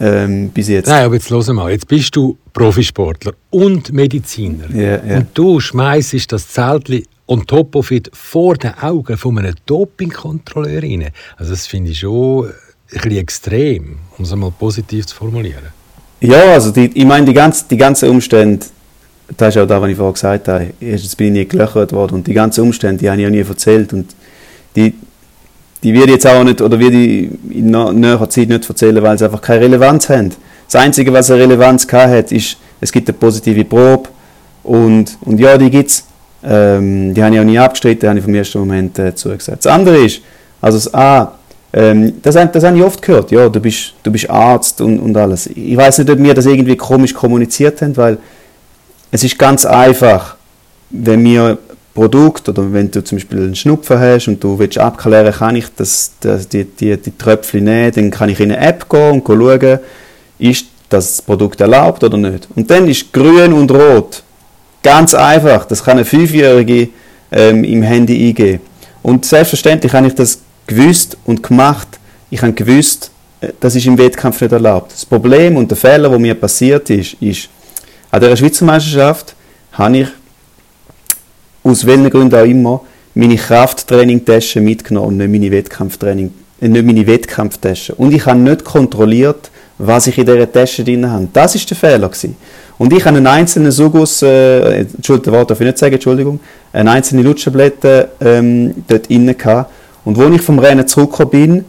ähm, 0.00 0.50
bis 0.50 0.68
jetzt. 0.68 0.88
Nein, 0.88 1.04
aber 1.04 1.14
jetzt 1.14 1.30
hören 1.30 1.56
mal, 1.56 1.70
jetzt 1.70 1.86
bist 1.86 2.14
du 2.16 2.36
Profisportler 2.52 3.32
und 3.50 3.92
Mediziner. 3.92 4.68
Yeah, 4.74 5.04
yeah. 5.04 5.18
Und 5.18 5.28
du 5.34 5.60
schmeißt 5.60 6.32
das 6.32 6.48
Zeltli 6.48 7.04
on 7.26 7.46
top 7.46 7.76
of 7.76 7.90
it 7.90 8.10
vor 8.12 8.56
den 8.56 8.74
Augen 8.74 9.16
von 9.16 9.38
einem 9.38 9.54
Dopingkontrolleur 9.66 10.82
rein. 10.82 11.10
Also 11.36 11.52
das 11.52 11.66
finde 11.66 11.90
ich 11.92 12.00
schon 12.00 12.46
ein 12.46 12.52
bisschen 12.90 13.18
extrem, 13.18 13.98
um 14.18 14.24
es 14.24 14.32
einmal 14.32 14.50
positiv 14.50 15.06
zu 15.06 15.16
formulieren. 15.16 15.68
Ja, 16.20 16.52
also 16.52 16.70
die, 16.70 16.90
ich 16.94 17.04
meine, 17.04 17.26
die, 17.26 17.32
ganze, 17.32 17.64
die 17.70 17.76
ganzen 17.76 18.10
Umstände, 18.10 18.66
das 19.36 19.54
ist 19.54 19.62
auch 19.62 19.66
das, 19.66 19.80
was 19.80 19.90
ich 19.90 19.96
vorhin 19.96 20.14
gesagt 20.14 20.48
habe, 20.48 20.66
jetzt 20.80 21.16
bin 21.16 21.28
ich 21.28 21.32
nie 21.32 21.48
gelöchert 21.48 21.92
worden 21.92 22.16
und 22.16 22.26
die 22.26 22.34
ganzen 22.34 22.62
Umstände, 22.62 22.98
die 22.98 23.10
habe 23.10 23.20
ich 23.20 23.26
auch 23.26 23.30
nie 23.30 23.38
erzählt 23.38 23.92
und 23.92 24.14
die, 24.76 24.94
die 25.82 25.94
werde 25.94 26.06
ich 26.06 26.12
jetzt 26.14 26.26
auch 26.26 26.44
nicht, 26.44 26.60
oder 26.60 26.78
werde 26.78 26.96
ich 26.96 27.30
in 27.50 27.70
näherer 27.70 28.28
Zeit 28.28 28.48
nicht 28.48 28.68
erzählen, 28.68 29.02
weil 29.02 29.18
sie 29.18 29.24
einfach 29.24 29.40
keine 29.40 29.62
Relevanz 29.62 30.08
haben. 30.10 30.30
Das 30.66 30.76
Einzige, 30.76 31.12
was 31.12 31.30
eine 31.30 31.40
Relevanz 31.42 31.90
hat, 31.90 32.32
ist, 32.32 32.58
es 32.80 32.92
gibt 32.92 33.08
eine 33.08 33.16
positive 33.16 33.64
Probe 33.64 34.10
und, 34.62 35.16
und 35.22 35.40
ja, 35.40 35.56
die 35.56 35.70
gibt 35.70 35.90
es. 35.90 36.04
Ähm, 36.42 37.12
die 37.12 37.22
habe 37.22 37.34
ich 37.34 37.40
auch 37.40 37.44
nie 37.44 37.58
abgestritten, 37.58 38.00
die 38.00 38.08
habe 38.08 38.18
ich 38.18 38.24
vom 38.24 38.34
ersten 38.34 38.58
Moment 38.60 38.98
äh, 38.98 39.14
zugesagt. 39.14 39.64
Das 39.64 39.72
andere 39.72 39.98
ist, 39.98 40.22
also 40.60 40.78
das 40.78 40.94
A, 40.94 41.38
ähm, 41.72 42.14
das, 42.22 42.34
das 42.34 42.64
habe 42.64 42.78
ich 42.78 42.82
oft 42.82 43.00
gehört, 43.00 43.30
ja, 43.30 43.48
du 43.48 43.60
bist, 43.60 43.94
du 44.02 44.10
bist 44.10 44.28
Arzt 44.28 44.80
und, 44.80 44.98
und 44.98 45.16
alles. 45.16 45.46
Ich 45.46 45.76
weiß 45.76 45.98
nicht, 45.98 46.10
ob 46.10 46.18
wir 46.18 46.34
das 46.34 46.46
irgendwie 46.46 46.76
komisch 46.76 47.14
kommuniziert 47.14 47.80
haben, 47.82 47.96
weil 47.96 48.18
es 49.10 49.22
ist 49.22 49.38
ganz 49.38 49.64
einfach, 49.64 50.36
wenn 50.90 51.24
wir 51.24 51.58
Produkt 51.94 52.48
oder 52.48 52.72
wenn 52.72 52.90
du 52.90 53.02
zum 53.02 53.18
Beispiel 53.18 53.38
einen 53.38 53.54
Schnupfen 53.54 53.98
hast 53.98 54.28
und 54.28 54.42
du 54.42 54.58
willst 54.58 54.78
abklären, 54.78 55.32
kann 55.32 55.56
ich 55.56 55.66
das, 55.76 56.12
das, 56.20 56.48
die, 56.48 56.64
die, 56.64 56.96
die 56.96 57.16
Tröpfchen 57.16 57.64
nehmen, 57.64 57.92
dann 57.92 58.10
kann 58.10 58.28
ich 58.28 58.40
in 58.40 58.52
eine 58.52 58.60
App 58.60 58.88
gehen 58.88 59.20
und 59.20 59.26
schauen, 59.26 59.78
ist 60.38 60.66
das 60.88 61.22
Produkt 61.22 61.60
erlaubt 61.60 62.02
oder 62.02 62.16
nicht. 62.16 62.48
Und 62.54 62.70
dann 62.70 62.88
ist 62.88 63.12
grün 63.12 63.52
und 63.52 63.70
rot. 63.70 64.22
Ganz 64.82 65.14
einfach. 65.14 65.66
Das 65.66 65.84
kann 65.84 65.98
eine 65.98 66.04
Fünfjährige 66.04 66.88
ähm, 67.30 67.64
im 67.64 67.82
Handy 67.82 68.28
eingeben. 68.28 68.60
Und 69.02 69.24
selbstverständlich 69.24 69.92
habe 69.92 70.08
ich 70.08 70.14
das 70.14 70.40
gewusst 70.70 71.16
und 71.24 71.42
gemacht. 71.42 71.88
Ich 72.30 72.40
habe 72.42 72.52
gewusst, 72.52 73.10
äh, 73.40 73.48
das 73.60 73.74
ist 73.74 73.86
im 73.86 73.98
Wettkampf 73.98 74.40
nicht 74.40 74.52
erlaubt. 74.52 74.92
Das 74.92 75.04
Problem 75.04 75.56
und 75.56 75.70
der 75.70 75.76
Fehler, 75.76 76.08
der 76.08 76.18
mir 76.18 76.34
passiert 76.34 76.88
ist, 76.90 77.14
ist, 77.20 77.48
an 78.10 78.20
der 78.20 78.36
Schweizer 78.36 78.64
Meisterschaft 78.64 79.34
habe 79.72 79.98
ich 79.98 80.08
aus 81.62 81.84
welchen 81.84 82.10
Gründen 82.10 82.34
auch 82.34 82.44
immer, 82.44 82.80
meine 83.14 83.36
Krafttraining-Tasche 83.36 84.60
mitgenommen 84.60 85.08
und 85.08 85.16
nicht 85.18 85.30
meine 85.30 85.50
Wettkampftraining, 85.50 86.32
äh, 86.60 86.68
nicht 86.68 86.86
meine 86.86 87.06
Wettkampftasche. 87.06 87.94
Und 87.96 88.14
ich 88.14 88.24
habe 88.24 88.38
nicht 88.38 88.64
kontrolliert, 88.64 89.50
was 89.78 90.06
ich 90.06 90.18
in 90.18 90.26
dieser 90.26 90.50
Tasche 90.50 90.84
drin 90.84 91.10
habe. 91.10 91.28
Das 91.32 91.54
ist 91.54 91.68
der 91.68 91.76
Fehler 91.76 92.08
gewesen. 92.08 92.36
Und 92.78 92.92
ich 92.92 93.04
habe 93.04 93.16
einen 93.16 93.26
einzelnen 93.26 93.72
Sugus, 93.72 94.22
äh, 94.22 94.80
Entschuldigung, 94.80 95.34
Wort 95.34 95.50
darf 95.50 95.60
ich 95.60 95.66
nicht 95.66 95.78
sagen, 95.78 95.94
Entschuldigung, 95.94 96.40
eine 96.72 96.90
einzelne 96.92 97.22
Lutscherblätter 97.22 98.08
ähm, 98.20 98.84
dort 98.86 99.08
drin 99.08 99.36
gehabt. 99.36 99.70
Und 100.04 100.18
als 100.18 100.34
ich 100.34 100.42
vom 100.42 100.58
Rennen 100.58 100.86
zurückgekommen 100.86 101.30
bin, 101.30 101.64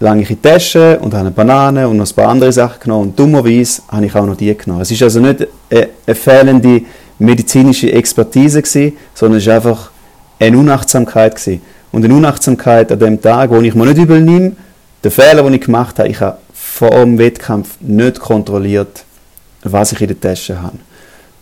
lange 0.00 0.22
ich 0.22 0.30
in 0.30 0.36
die 0.36 0.48
Tasche 0.48 0.98
und 1.00 1.14
habe 1.14 1.26
eine 1.26 1.30
Banane 1.30 1.88
und 1.88 1.96
noch 1.96 2.10
ein 2.10 2.14
paar 2.14 2.28
andere 2.28 2.52
Sachen 2.52 2.80
genommen. 2.80 3.10
Und 3.10 3.18
dummerweise 3.18 3.82
habe 3.88 4.06
ich 4.06 4.14
auch 4.14 4.26
noch 4.26 4.36
die 4.36 4.54
genommen. 4.56 4.82
Es 4.82 4.90
ist 4.90 5.02
also 5.02 5.20
nicht 5.20 5.46
eine, 5.70 5.88
eine 6.06 6.14
fehlende 6.14 6.82
medizinische 7.18 7.92
Expertise 7.92 8.62
gewesen, 8.62 8.96
sondern 9.14 9.38
es 9.38 9.46
war 9.46 9.54
einfach 9.54 9.90
eine 10.38 10.58
Unachtsamkeit 10.58 11.36
gewesen. 11.36 11.62
Und 11.92 12.04
eine 12.04 12.14
Unachtsamkeit 12.14 12.90
an 12.90 12.98
dem 12.98 13.20
Tag, 13.20 13.50
wo 13.50 13.60
ich 13.60 13.74
mir 13.74 13.86
nicht 13.86 13.98
übel 13.98 14.20
nehme, 14.20 14.52
der 15.04 15.10
Fehler, 15.10 15.42
den 15.42 15.54
ich 15.54 15.60
gemacht 15.62 15.98
habe, 15.98 16.08
ich 16.08 16.20
habe 16.20 16.38
vor 16.52 16.90
dem 16.90 17.18
Wettkampf 17.18 17.76
nicht 17.80 18.18
kontrolliert, 18.18 19.04
was 19.62 19.92
ich 19.92 20.00
in 20.00 20.08
der 20.08 20.20
Tasche 20.20 20.60
habe. 20.60 20.78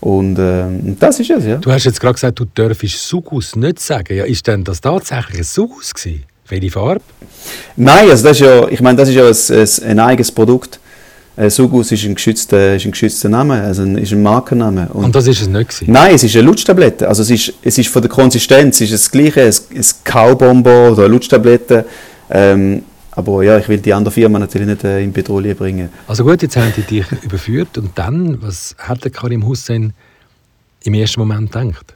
Und 0.00 0.38
äh, 0.38 0.64
das 0.98 1.20
ist 1.20 1.30
es, 1.30 1.44
ja. 1.44 1.56
Du 1.56 1.70
hast 1.70 1.84
jetzt 1.84 2.00
gerade 2.00 2.14
gesagt, 2.14 2.38
du 2.38 2.46
dürfst 2.46 3.06
Sugus 3.06 3.54
nicht 3.54 3.80
sagen. 3.80 4.16
Ja, 4.16 4.24
ist 4.24 4.46
denn 4.46 4.64
das 4.64 4.80
tatsächlich 4.80 5.38
ein 5.38 5.44
Sugus 5.44 5.92
gewesen? 5.92 6.24
Welche 6.48 6.70
Farbe? 6.70 7.02
Nein, 7.76 8.10
also 8.10 8.24
das 8.24 8.40
ist 8.40 8.40
ja, 8.40 8.66
ich 8.68 8.80
meine, 8.80 8.96
das 8.96 9.08
ist 9.08 9.14
ja 9.14 9.26
ein, 9.26 9.60
ein, 9.60 9.90
ein 9.90 10.00
eigenes 10.00 10.32
Produkt. 10.32 10.80
Äh, 11.36 11.48
Sugus 11.48 11.92
ist 11.92 12.04
ein 12.04 12.14
geschützter, 12.14 12.76
ist 12.76 12.86
ein 12.86 12.90
geschützter 12.90 13.28
Name, 13.28 13.62
also 13.62 13.82
ein, 13.82 13.96
ist 13.98 14.12
ein 14.12 14.22
Markenname. 14.22 14.88
Und, 14.92 15.04
und 15.04 15.14
das 15.14 15.26
ist 15.26 15.42
es 15.42 15.48
nicht 15.48 15.68
gewesen? 15.68 15.92
Nein, 15.92 16.14
es 16.14 16.24
ist 16.24 16.34
eine 16.34 16.44
Lutschtablette. 16.44 17.06
Also 17.06 17.22
es 17.22 17.30
ist, 17.30 17.52
es 17.62 17.78
ist 17.78 17.88
von 17.88 18.02
der 18.02 18.10
Konsistenz 18.10 18.80
ist 18.80 18.92
es 18.92 19.02
das 19.02 19.10
gleiche, 19.10 19.42
ein, 19.42 19.54
ein 19.76 19.84
Kaubombo 20.04 20.88
oder 20.88 21.04
eine 21.04 21.08
Lutschtablette. 21.08 21.84
Ähm, 22.30 22.82
aber 23.20 23.42
ja, 23.42 23.59
ich 23.59 23.68
will 23.68 23.78
die 23.78 23.92
andere 23.92 24.12
Firma 24.12 24.38
natürlich 24.38 24.66
nicht 24.66 24.85
äh, 24.85 25.02
in 25.02 25.12
Petroleum 25.12 25.56
bringen. 25.56 25.88
Also 26.09 26.24
gut, 26.24 26.42
jetzt 26.42 26.56
haben 26.56 26.72
die 26.76 26.83
dich 26.83 27.04
überführt 27.22 27.78
und 27.78 27.90
dann, 27.96 28.42
was 28.42 28.74
hat 28.78 29.04
der 29.04 29.11
Karim 29.11 29.46
Hussein 29.46 29.92
im 30.85 30.94
ersten 30.94 31.20
Moment 31.20 31.52
gedacht? 31.52 31.94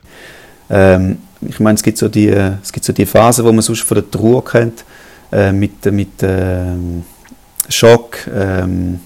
Ähm, 0.71 1.19
ich 1.41 1.61
meine, 1.61 1.75
es 1.75 1.83
gibt 1.83 1.99
so 1.99 2.09
die, 2.09 2.29
es 2.29 2.73
gibt 2.73 2.85
so 2.85 2.93
die 2.93 3.07
Phase, 3.07 3.45
wo 3.45 3.53
man 3.53 3.63
sonst 3.63 3.83
von 3.83 3.97
der 3.97 4.11
Trauer 4.11 4.45
kennt, 4.45 4.85
äh, 5.33 5.53
mit, 5.53 5.85
mit 5.87 6.23
äh, 6.23 6.75
Schock, 7.69 8.19
ähm, 8.35 9.01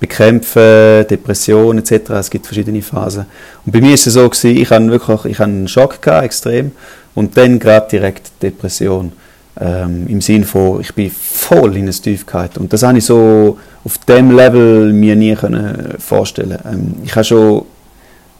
Bekämpfen, 0.00 1.06
Depression 1.08 1.78
etc. 1.78 2.10
Es 2.10 2.30
gibt 2.30 2.46
verschiedene 2.46 2.82
Phasen. 2.82 3.26
Und 3.64 3.72
bei 3.72 3.80
mir 3.80 3.94
ist 3.94 4.06
es 4.06 4.14
so 4.14 4.28
gewesen, 4.28 4.56
ich 4.56 4.68
hatte 4.70 4.88
wirklich, 4.88 5.24
ich 5.26 5.38
hatte 5.38 5.50
einen 5.50 5.68
Schock 5.68 6.02
gehabt, 6.02 6.24
extrem, 6.24 6.72
und 7.14 7.36
dann 7.36 7.58
gerade 7.58 7.88
direkt 7.88 8.32
Depression. 8.42 9.12
Ähm, 9.60 10.06
Im 10.08 10.20
Sinne 10.20 10.44
von, 10.44 10.80
ich 10.80 10.94
bin 10.94 11.10
voll 11.10 11.76
in 11.76 11.82
eine 11.82 11.92
Tiefkeit. 11.92 12.56
Und 12.56 12.72
das 12.72 12.82
habe 12.82 12.98
ich 12.98 13.04
so 13.04 13.58
auf 13.84 13.98
dem 13.98 14.34
Level 14.34 14.92
mir 14.92 15.14
nie 15.14 15.34
können 15.34 15.94
vorstellen. 15.98 16.58
Ähm, 16.64 16.94
ich 17.04 17.14
habe 17.14 17.24
schon 17.24 17.64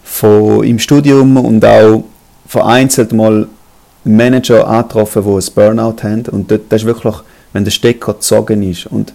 von, 0.03 0.65
im 0.65 0.79
Studium 0.79 1.37
und 1.37 1.65
auch 1.65 2.05
vereinzelt 2.47 3.13
mal 3.13 3.47
Manager 4.05 4.67
angetroffen, 4.67 5.23
die 5.25 5.31
ein 5.31 5.55
Burnout 5.55 6.03
haben. 6.03 6.25
Und 6.31 6.51
dort, 6.51 6.63
das 6.71 6.83
ist 6.83 6.87
wirklich, 6.87 7.15
wenn 7.53 7.65
der 7.65 7.71
Stecker 7.71 8.15
gezogen 8.15 8.63
ist. 8.63 8.87
Und 8.87 9.13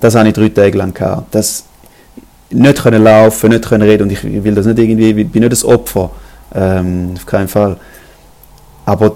das 0.00 0.14
habe 0.14 0.28
ich 0.28 0.34
drei 0.34 0.48
Tage 0.48 0.78
lang 0.78 0.94
gehabt. 0.94 1.34
Das, 1.34 1.64
nicht 2.54 2.82
können 2.82 3.02
laufen, 3.02 3.50
nicht 3.50 3.68
können 3.68 3.82
reden 3.82 4.04
und 4.04 4.12
ich 4.12 4.22
will 4.22 4.54
das 4.54 4.66
nicht 4.66 4.78
irgendwie, 4.78 5.10
ich 5.10 5.28
bin 5.28 5.40
nicht 5.40 5.52
das 5.52 5.64
Opfer, 5.64 6.10
ähm, 6.54 7.12
auf 7.16 7.26
keinen 7.26 7.48
Fall. 7.48 7.76
Aber 8.86 9.14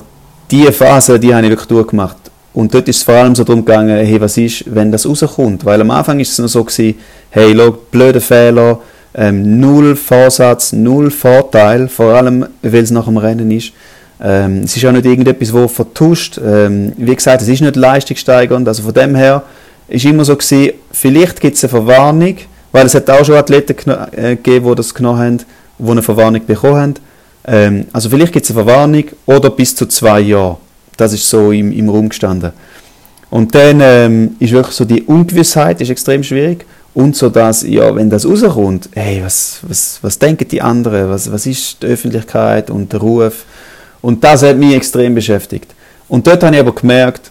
diese 0.51 0.73
Phase, 0.73 1.19
die 1.19 1.35
habe 1.35 1.45
ich 1.45 1.51
wirklich 1.51 1.69
durchgemacht 1.69 2.17
Und 2.55 2.75
dort 2.75 2.89
ist 2.89 2.99
es 2.99 3.03
vor 3.03 3.15
allem 3.15 3.35
so 3.35 3.45
darum 3.45 3.65
gegangen, 3.65 4.05
hey, 4.05 4.21
was 4.21 4.37
ist, 4.37 4.65
wenn 4.75 4.91
das 4.91 5.07
rauskommt? 5.07 5.65
Weil 5.65 5.81
am 5.81 5.91
Anfang 5.91 6.19
ist 6.21 6.33
es 6.33 6.39
noch 6.39 6.49
so 6.49 6.65
gewesen, 6.65 6.99
hey, 7.31 7.55
schau, 7.57 7.71
blöde 7.71 8.21
Fehler, 8.21 8.81
ähm, 9.15 9.61
null 9.61 9.97
Vorsatz, 9.97 10.73
null 10.73 11.11
Vorteil, 11.11 11.89
vor 11.89 12.15
allem, 12.15 12.47
weil 12.63 12.83
es 12.83 12.91
nach 12.91 13.05
dem 13.05 13.17
Rennen 13.17 13.51
ist. 13.51 13.73
Ähm, 14.21 14.63
es 14.65 14.77
ist 14.77 14.85
auch 14.85 14.93
nicht 14.93 15.07
irgendetwas, 15.07 15.53
wo 15.53 15.69
vertuscht. 15.69 16.41
Ähm, 16.45 16.93
wie 16.97 17.15
gesagt, 17.15 17.43
es 17.43 17.49
ist 17.49 17.61
nicht 17.61 17.77
leistungssteigernd. 17.77 18.67
Also 18.67 18.83
von 18.83 18.95
dem 18.95 19.15
her 19.15 19.43
ist 19.89 20.05
immer 20.05 20.25
so 20.25 20.37
gewesen, 20.37 20.73
vielleicht 20.91 21.41
gibt 21.41 21.57
es 21.57 21.65
eine 21.65 21.71
Verwarnung, 21.71 22.37
weil 22.73 22.87
es 22.87 22.95
hat 22.95 23.09
auch 23.11 23.25
schon 23.25 23.37
Athleten 23.37 23.77
äh, 24.17 24.37
gegeben, 24.37 24.69
die 24.69 24.75
das 24.75 24.95
genommen 24.95 25.19
haben, 25.19 25.39
die 25.79 25.91
eine 25.91 26.03
Verwarnung 26.03 26.45
bekommen 26.47 26.77
haben. 26.77 26.95
Ähm, 27.49 27.87
also 27.93 28.11
vielleicht 28.11 28.33
gibt 28.33 28.45
es 28.45 28.51
eine 28.51 28.63
Verwarnung 28.65 29.05
oder 29.27 29.51
bis 29.51 29.75
zu 29.75 29.87
zwei 29.87 30.21
Jahre. 30.21 30.59
Das 30.97 31.13
ist 31.13 31.29
so 31.29 31.51
im, 31.51 31.73
im 31.73 31.89
Raum 31.89 32.09
gestanden. 32.09 32.53
Und 33.31 33.55
dann 33.55 33.81
ähm, 33.81 34.37
ist 34.39 34.53
wirklich 34.53 34.75
so 34.75 34.85
die 34.85 35.03
Ungewissheit 35.03 35.81
ist 35.81 35.91
extrem 35.91 36.23
schwierig 36.23 36.65
und 36.95 37.15
so 37.15 37.29
dass, 37.29 37.63
ja, 37.63 37.95
wenn 37.95 38.11
das 38.11 38.27
rauskommt, 38.27 38.89
hey, 38.95 39.23
was, 39.23 39.61
was, 39.63 39.99
was 40.03 40.19
denken 40.19 40.49
die 40.49 40.63
anderen, 40.63 41.11
was, 41.11 41.31
was 41.31 41.47
ist 41.47 41.83
die 41.83 41.87
Öffentlichkeit 41.87 42.71
und 42.71 42.93
der 42.93 43.01
Ruf 43.01 43.45
und 44.01 44.25
das 44.25 44.43
hat 44.43 44.57
mich 44.57 44.75
extrem 44.75 45.15
beschäftigt. 45.15 45.75
Und 46.09 46.27
dort 46.27 46.43
habe 46.43 46.55
ich 46.55 46.61
aber 46.61 46.75
gemerkt, 46.75 47.31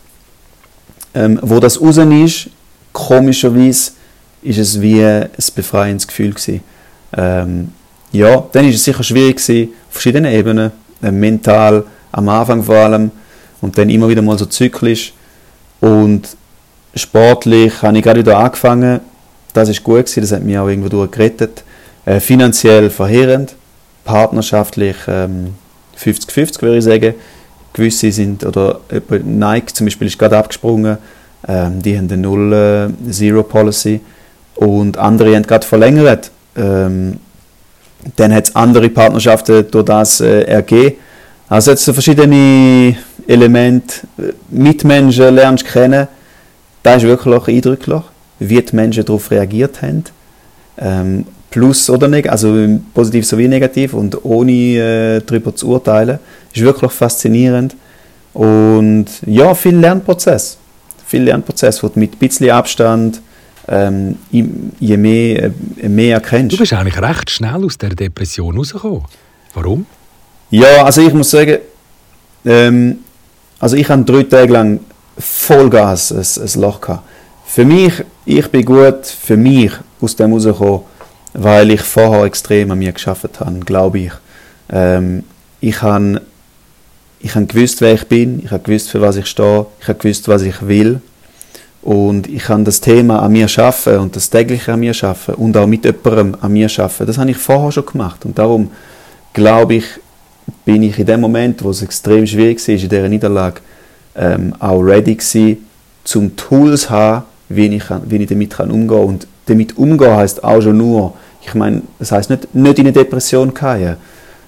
ähm, 1.15 1.39
wo 1.41 1.59
das 1.59 1.81
raus 1.81 1.97
ist, 1.97 2.49
komischerweise, 2.93 3.91
ist 4.43 4.59
es 4.59 4.79
wie 4.79 5.03
ein 5.03 5.29
befreiendes 5.55 6.07
Gefühl 6.07 6.29
gewesen. 6.29 6.61
Ähm, 7.15 7.69
ja, 8.11 8.43
dann 8.51 8.67
ist 8.67 8.75
es 8.75 8.83
sicher 8.83 9.03
schwierig 9.03 9.37
gewesen, 9.37 9.73
verschiedenen 9.97 10.31
Ebenen, 10.31 10.71
äh, 11.01 11.11
mental, 11.11 11.83
am 12.11 12.29
Anfang 12.29 12.63
vor 12.63 12.75
allem, 12.75 13.11
und 13.61 13.77
dann 13.77 13.89
immer 13.89 14.07
wieder 14.07 14.21
mal 14.21 14.37
so 14.37 14.45
zyklisch. 14.45 15.13
Und 15.79 16.29
sportlich 16.95 17.81
habe 17.81 17.97
ich 17.97 18.03
gerade 18.03 18.19
wieder 18.19 18.37
angefangen. 18.37 18.99
Das 19.53 19.69
ist 19.69 19.83
gut 19.83 20.05
gewesen, 20.05 20.21
das 20.21 20.31
hat 20.31 20.43
mich 20.43 20.57
auch 20.57 20.67
irgendwo 20.67 21.07
gerettet. 21.07 21.63
Äh, 22.05 22.19
finanziell 22.19 22.89
verheerend, 22.89 23.55
partnerschaftlich 24.05 24.95
ähm, 25.07 25.55
50-50 25.99 26.61
würde 26.61 26.77
ich 26.77 26.83
sagen. 26.83 27.13
Gewisse 27.73 28.11
sind, 28.11 28.43
oder 28.43 28.79
Nike 29.23 29.73
zum 29.73 29.85
Beispiel 29.85 30.07
ist 30.07 30.17
gerade 30.17 30.37
abgesprungen, 30.37 30.97
ähm, 31.47 31.81
die 31.81 31.97
haben 31.97 32.09
eine 32.11 32.17
Null-Zero-Policy 32.17 33.95
äh, 33.95 34.63
und 34.63 34.97
andere 34.97 35.35
haben 35.35 35.43
gerade 35.43 35.65
verlängert. 35.65 36.31
Ähm, 36.55 37.19
dann 38.15 38.33
hat 38.33 38.49
es 38.49 38.55
andere 38.55 38.89
Partnerschaften 38.89 39.65
durch 39.69 39.85
das 39.85 40.21
äh, 40.21 40.41
ergeben. 40.43 40.95
Also 41.49 41.71
jetzt 41.71 41.85
so 41.85 41.93
verschiedene 41.93 42.95
Elemente, 43.27 44.07
Mitmenschen 44.49 45.35
lernst 45.35 45.65
du 45.65 45.71
kennen, 45.71 46.07
das 46.83 47.03
ist 47.03 47.09
wirklich 47.09 47.47
eindrücklich, 47.47 48.01
wie 48.39 48.61
die 48.61 48.75
Menschen 48.75 49.05
darauf 49.05 49.31
reagiert 49.31 49.81
haben. 49.81 50.03
Ähm, 50.77 51.25
plus 51.49 51.89
oder 51.89 52.07
negativ, 52.07 52.31
also 52.31 52.79
positiv 52.93 53.25
sowie 53.25 53.47
negativ 53.47 53.93
und 53.93 54.23
ohne 54.23 54.51
äh, 54.51 55.21
darüber 55.25 55.55
zu 55.55 55.69
urteilen, 55.69 56.19
ist 56.53 56.61
wirklich 56.63 56.91
faszinierend. 56.91 57.75
Und 58.33 59.07
ja, 59.25 59.53
viel 59.55 59.77
Lernprozess. 59.77 60.57
Viel 61.05 61.23
Lernprozess, 61.23 61.81
wo 61.81 61.87
du 61.87 61.99
mit 61.99 62.13
ein 62.13 62.19
bisschen 62.19 62.51
Abstand 62.51 63.21
ähm, 63.67 64.17
je 64.31 64.97
mehr, 64.97 65.51
äh, 65.77 65.89
mehr 65.89 66.15
erkennst. 66.15 66.53
Du 66.53 66.57
bist 66.57 66.73
eigentlich 66.73 67.01
recht 67.01 67.29
schnell 67.29 67.63
aus 67.65 67.77
der 67.77 67.89
Depression 67.89 68.57
rausgekommen. 68.57 69.03
Warum? 69.53 69.85
Ja, 70.49 70.85
also 70.85 71.01
ich 71.01 71.13
muss 71.13 71.29
sagen, 71.29 71.57
ähm, 72.45 72.99
also 73.59 73.75
ich 73.75 73.89
habe 73.89 74.03
drei 74.03 74.23
Tage 74.23 74.53
lang 74.53 74.79
Vollgas 75.17 76.11
ein, 76.11 76.45
ein 76.45 76.61
Loch 76.61 76.79
gehabt. 76.79 77.03
Für 77.45 77.65
mich, 77.65 77.93
ich 78.25 78.47
bin 78.49 78.65
gut 78.65 79.05
für 79.05 79.37
mich 79.37 79.71
aus 79.99 80.15
dem 80.15 80.33
rausgekommen, 80.33 80.81
weil 81.33 81.71
ich 81.71 81.81
vorher 81.81 82.23
extrem 82.23 82.71
an 82.71 82.79
mir 82.79 82.91
geschafft 82.91 83.39
habe, 83.39 83.59
glaube 83.61 83.99
ich. 83.99 84.11
Ähm, 84.69 85.23
ich 85.59 85.81
habe 85.81 86.21
ich 87.19 87.35
hab 87.35 87.47
gewusst, 87.47 87.81
wer 87.81 87.93
ich 87.93 88.07
bin, 88.07 88.43
ich 88.43 88.51
habe 88.51 88.63
gewusst, 88.63 88.89
für 88.89 89.01
was 89.01 89.15
ich 89.15 89.25
stehe, 89.25 89.65
ich 89.81 89.87
habe 89.87 89.99
gewusst, 89.99 90.27
was 90.27 90.43
ich 90.43 90.67
will. 90.67 91.01
Und 91.87 92.27
ich 92.27 92.43
kann 92.43 92.65
das 92.65 92.81
Thema 92.81 93.21
an 93.21 93.31
mir 93.31 93.47
schaffen 93.47 93.99
und 93.99 94.13
das 94.13 94.29
tägliche 94.29 94.73
an 94.73 94.81
mir 94.81 94.93
schaffen 94.93 95.35
und 95.35 95.55
auch 95.55 95.67
mit 95.67 95.85
jemandem 95.85 96.35
an 96.41 96.51
mir 96.51 96.67
schaffen. 96.67 97.07
Das 97.07 97.17
habe 97.17 97.31
ich 97.31 97.37
vorher 97.37 97.71
schon 97.71 97.85
gemacht. 97.85 98.25
Und 98.25 98.37
darum 98.37 98.71
glaube 99.31 99.75
ich, 99.75 99.85
bin 100.65 100.83
ich 100.83 100.99
in 100.99 101.05
dem 101.05 101.21
Moment, 101.21 101.63
wo 101.63 101.69
es 101.69 101.81
extrem 101.81 102.27
schwierig 102.27 102.59
war, 102.59 102.75
in 102.75 102.89
dieser 102.89 103.07
Niederlage, 103.07 103.61
ähm, 104.17 104.53
auch 104.59 104.81
ready 104.81 105.15
gewesen, 105.15 105.65
zum 106.03 106.35
Tools 106.35 106.81
zu 106.81 106.89
haben, 106.89 107.23
wie 107.47 107.67
ich, 107.67 107.83
wie 108.05 108.17
ich 108.17 108.27
damit 108.27 108.49
kann 108.49 108.69
umgehen 108.69 108.89
kann. 108.89 109.07
Und 109.07 109.27
damit 109.45 109.77
umgehen 109.77 110.13
heißt 110.13 110.43
auch 110.43 110.61
schon 110.61 110.77
nur, 110.77 111.13
ich 111.41 111.53
meine, 111.53 111.83
das 111.99 112.11
heißt 112.11 112.29
nicht, 112.29 112.53
nicht 112.53 112.79
in 112.79 112.87
eine 112.87 112.91
Depression 112.91 113.55
fallen, 113.55 113.95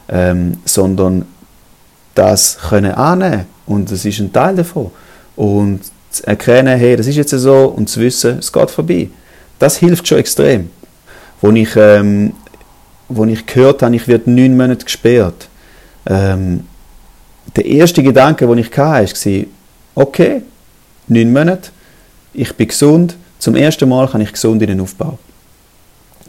ähm, 0.10 0.58
sondern 0.65 1.23
das 2.15 2.58
können 2.69 2.91
annehmen. 2.91 3.45
Und 3.65 3.89
das 3.89 4.04
ist 4.04 4.19
ein 4.19 4.34
Teil 4.34 4.58
davon. 4.58 4.91
Und 5.38 5.80
zu 6.10 6.26
erkennen, 6.26 6.78
hey, 6.78 6.95
das 6.95 7.08
ist 7.08 7.15
jetzt 7.15 7.32
so, 7.32 7.65
und 7.65 7.89
zu 7.89 8.00
wissen, 8.00 8.39
es 8.39 8.52
geht 8.52 8.72
vorbei. 8.72 9.10
Das 9.60 9.78
hilft 9.78 10.08
schon 10.08 10.17
extrem. 10.17 10.69
Wo 11.41 11.52
ich, 11.52 11.76
ähm, 11.76 12.34
wo 13.08 13.26
ich 13.26 13.45
gehört 13.45 13.82
habe, 13.82 13.95
ich 13.95 14.08
werde 14.08 14.30
neun 14.32 14.58
Monate 14.58 14.86
gesperrt, 14.86 15.48
ähm, 16.06 16.65
der 17.56 17.65
erste 17.65 18.04
Gedanke, 18.04 18.45
den 18.48 18.58
ich 18.58 18.78
hatte, 18.78 19.13
war, 19.15 19.45
okay, 19.95 20.41
neun 21.08 21.32
Monate, 21.32 21.69
ich 22.34 22.54
bin 22.56 22.67
gesund, 22.67 23.15
zum 23.39 23.56
ersten 23.56 23.88
Mal 23.88 24.08
kann 24.08 24.22
ich 24.22 24.32
gesund 24.32 24.62
in 24.62 24.67
den 24.67 24.82
Aufbau. 24.82 25.17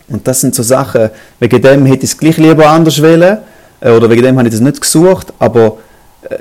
Und 0.09 0.27
das 0.27 0.41
sind 0.41 0.55
so 0.55 0.63
Sachen, 0.63 1.11
wegen 1.39 1.63
dem 1.63 1.87
hätte 1.87 2.05
ich 2.05 2.11
es 2.11 2.19
gleich 2.19 2.37
lieber 2.37 2.69
anders 2.69 3.01
wählen, 3.01 3.39
äh, 3.81 3.91
oder 3.91 4.11
wegen 4.11 4.23
dem 4.23 4.39
habe 4.39 4.49
ich 4.49 4.55
das 4.55 4.61
nicht 4.61 4.81
gesucht, 4.81 5.33
aber 5.39 5.79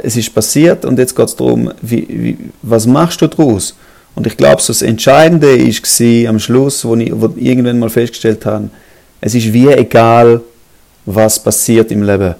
es 0.04 0.18
ist 0.18 0.34
passiert 0.34 0.86
und 0.86 1.00
jetzt 1.00 1.16
geht 1.16 1.28
es 1.28 1.36
darum, 1.36 1.72
wie, 1.82 2.06
wie, 2.10 2.38
was 2.62 2.86
machst 2.86 3.22
du 3.22 3.28
daraus? 3.28 3.76
Und 4.16 4.28
ich 4.28 4.36
glaube, 4.36 4.62
so 4.62 4.74
das 4.74 4.82
Entscheidende 4.82 5.48
war 5.48 6.30
am 6.30 6.40
Schluss, 6.40 6.84
wo 6.84 6.96
ich, 6.96 7.12
wo 7.14 7.34
ich 7.36 7.46
irgendwann 7.46 7.80
mal 7.80 7.90
festgestellt 7.90 8.46
habe, 8.46 8.70
es 9.22 9.36
ist 9.36 9.52
wie 9.54 9.70
egal, 9.70 10.42
was 11.06 11.42
passiert 11.42 11.92
im 11.92 12.04
Leben. 12.04 12.36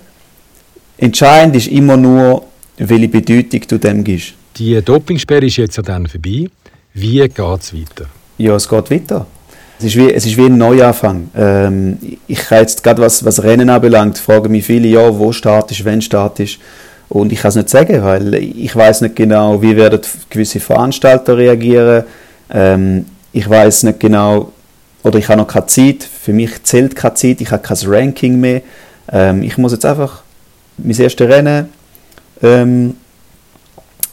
Entscheidend 0.98 1.56
ist 1.56 1.68
immer 1.68 1.96
nur, 1.96 2.44
welche 2.78 3.08
Bedeutung 3.08 3.62
du 3.68 3.78
dem 3.78 4.04
gibst. 4.04 4.34
Die 4.58 4.82
Dopingsperre 4.82 5.46
ist 5.46 5.58
jetzt 5.58 5.78
ja 5.78 5.84
dann 5.84 6.08
vorbei. 6.08 6.50
Wie 6.94 7.20
geht 7.20 7.40
es 7.40 7.74
weiter? 7.74 8.10
Ja, 8.38 8.56
es 8.56 8.68
geht 8.68 8.92
weiter. 8.92 9.26
Es 9.80 9.86
ist 9.86 9.96
wie, 9.96 10.12
es 10.12 10.26
ist 10.26 10.36
wie 10.36 10.46
ein 10.46 10.58
Neuanfang. 10.58 11.30
Ähm, 11.36 11.98
ich 12.28 12.40
kann 12.40 12.60
jetzt 12.60 12.84
gerade, 12.84 13.02
was, 13.02 13.24
was 13.24 13.42
Rennen 13.42 13.70
anbelangt, 13.70 14.18
fragen 14.18 14.52
mich 14.52 14.66
viele, 14.66 14.90
ja, 14.90 15.18
wo 15.18 15.32
statisch, 15.32 15.86
wenn 15.86 16.02
statisch. 16.02 16.60
Und 17.10 17.32
ich 17.32 17.42
kann 17.42 17.50
es 17.50 17.56
nicht 17.56 17.70
sagen, 17.70 18.04
weil 18.04 18.36
ich 18.36 18.76
weiß 18.76 19.02
nicht 19.02 19.16
genau, 19.16 19.62
wie 19.62 19.76
werden 19.76 20.00
gewisse 20.30 20.60
Veranstalter 20.60 21.38
reagieren. 21.38 22.04
Ähm, 22.52 23.06
ich 23.34 23.50
weiß 23.50 23.84
nicht 23.84 24.00
genau, 24.00 24.52
oder 25.04 25.18
ich 25.18 25.28
habe 25.28 25.42
noch 25.42 25.48
keine 25.48 25.66
Zeit. 25.66 26.04
Für 26.04 26.34
mich 26.34 26.64
zählt 26.64 26.96
keine 26.96 27.16
Zeit. 27.16 27.42
Ich 27.42 27.52
habe 27.52 27.64
kein 27.64 27.78
Ranking 27.86 28.40
mehr. 28.40 28.62
Ähm, 29.12 29.42
ich 29.42 29.58
muss 29.58 29.72
jetzt 29.72 29.86
einfach 29.86 30.22
mein 30.78 30.98
erstes 31.00 31.28
Rennen, 31.28 31.70
ähm, 32.44 32.96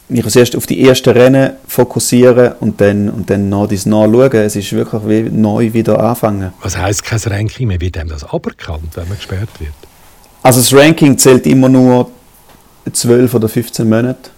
mich 0.09 0.35
erst 0.35 0.55
auf 0.55 0.65
die 0.65 0.87
ersten 0.87 1.09
Rennen 1.09 1.51
fokussieren 1.67 2.53
und 2.61 2.79
dann, 2.79 3.09
und 3.09 3.29
dann 3.29 3.49
nach 3.49 3.67
dies 3.67 3.85
nachschauen. 3.85 4.31
Es 4.33 4.55
ist 4.55 4.71
wirklich 4.73 5.01
wie 5.05 5.29
neu 5.29 5.73
wieder 5.73 5.99
anfangen. 5.99 6.53
Was 6.61 6.77
heisst 6.77 7.03
kein 7.03 7.19
Ranking 7.19 7.67
mehr? 7.67 7.81
Wird 7.81 7.97
einem 7.97 8.09
das 8.09 8.23
aberkannt, 8.23 8.95
wenn 8.95 9.07
man 9.07 9.17
gesperrt 9.17 9.49
wird? 9.59 9.73
Also 10.43 10.61
das 10.61 10.73
Ranking 10.73 11.17
zählt 11.17 11.45
immer 11.45 11.67
nur 11.67 12.09
12 12.93 13.33
oder 13.33 13.49
15 13.49 13.87
Monate 13.87 14.29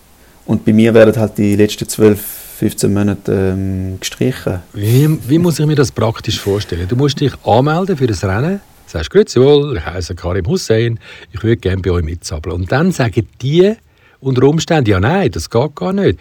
und 0.46 0.66
bei 0.66 0.74
mir 0.74 0.94
werden 0.94 1.16
halt 1.16 1.38
die 1.38 1.56
letzten 1.56 1.88
12, 1.88 2.20
15 2.60 2.94
Monate 2.94 3.32
ähm, 3.32 4.00
gestrichen. 4.00 4.60
Wie, 4.74 5.18
wie 5.28 5.38
muss 5.38 5.60
ich 5.60 5.66
mir 5.66 5.76
das 5.76 5.92
praktisch 5.92 6.40
vorstellen? 6.40 6.88
Du 6.88 6.96
musst 6.96 7.20
dich 7.20 7.34
anmelden 7.46 7.96
für 7.96 8.08
das 8.08 8.24
Rennen 8.24 8.60
sagst, 8.90 9.12
grüezi 9.12 9.40
wohl, 9.40 9.78
ich 9.78 9.86
heiße 9.86 10.16
Karim 10.16 10.48
Hussein, 10.48 11.00
ich 11.32 11.44
würde 11.44 11.58
gerne 11.58 11.82
bei 11.82 11.92
euch 11.92 12.04
mitzappeln. 12.04 12.56
Und 12.56 12.72
dann 12.72 12.92
sagen 12.92 13.28
die 13.42 13.76
unter 14.20 14.44
Umständen, 14.44 14.90
ja 14.90 15.00
nein, 15.00 15.32
das 15.32 15.50
geht 15.50 15.76
gar 15.76 15.94
nicht. 15.94 16.20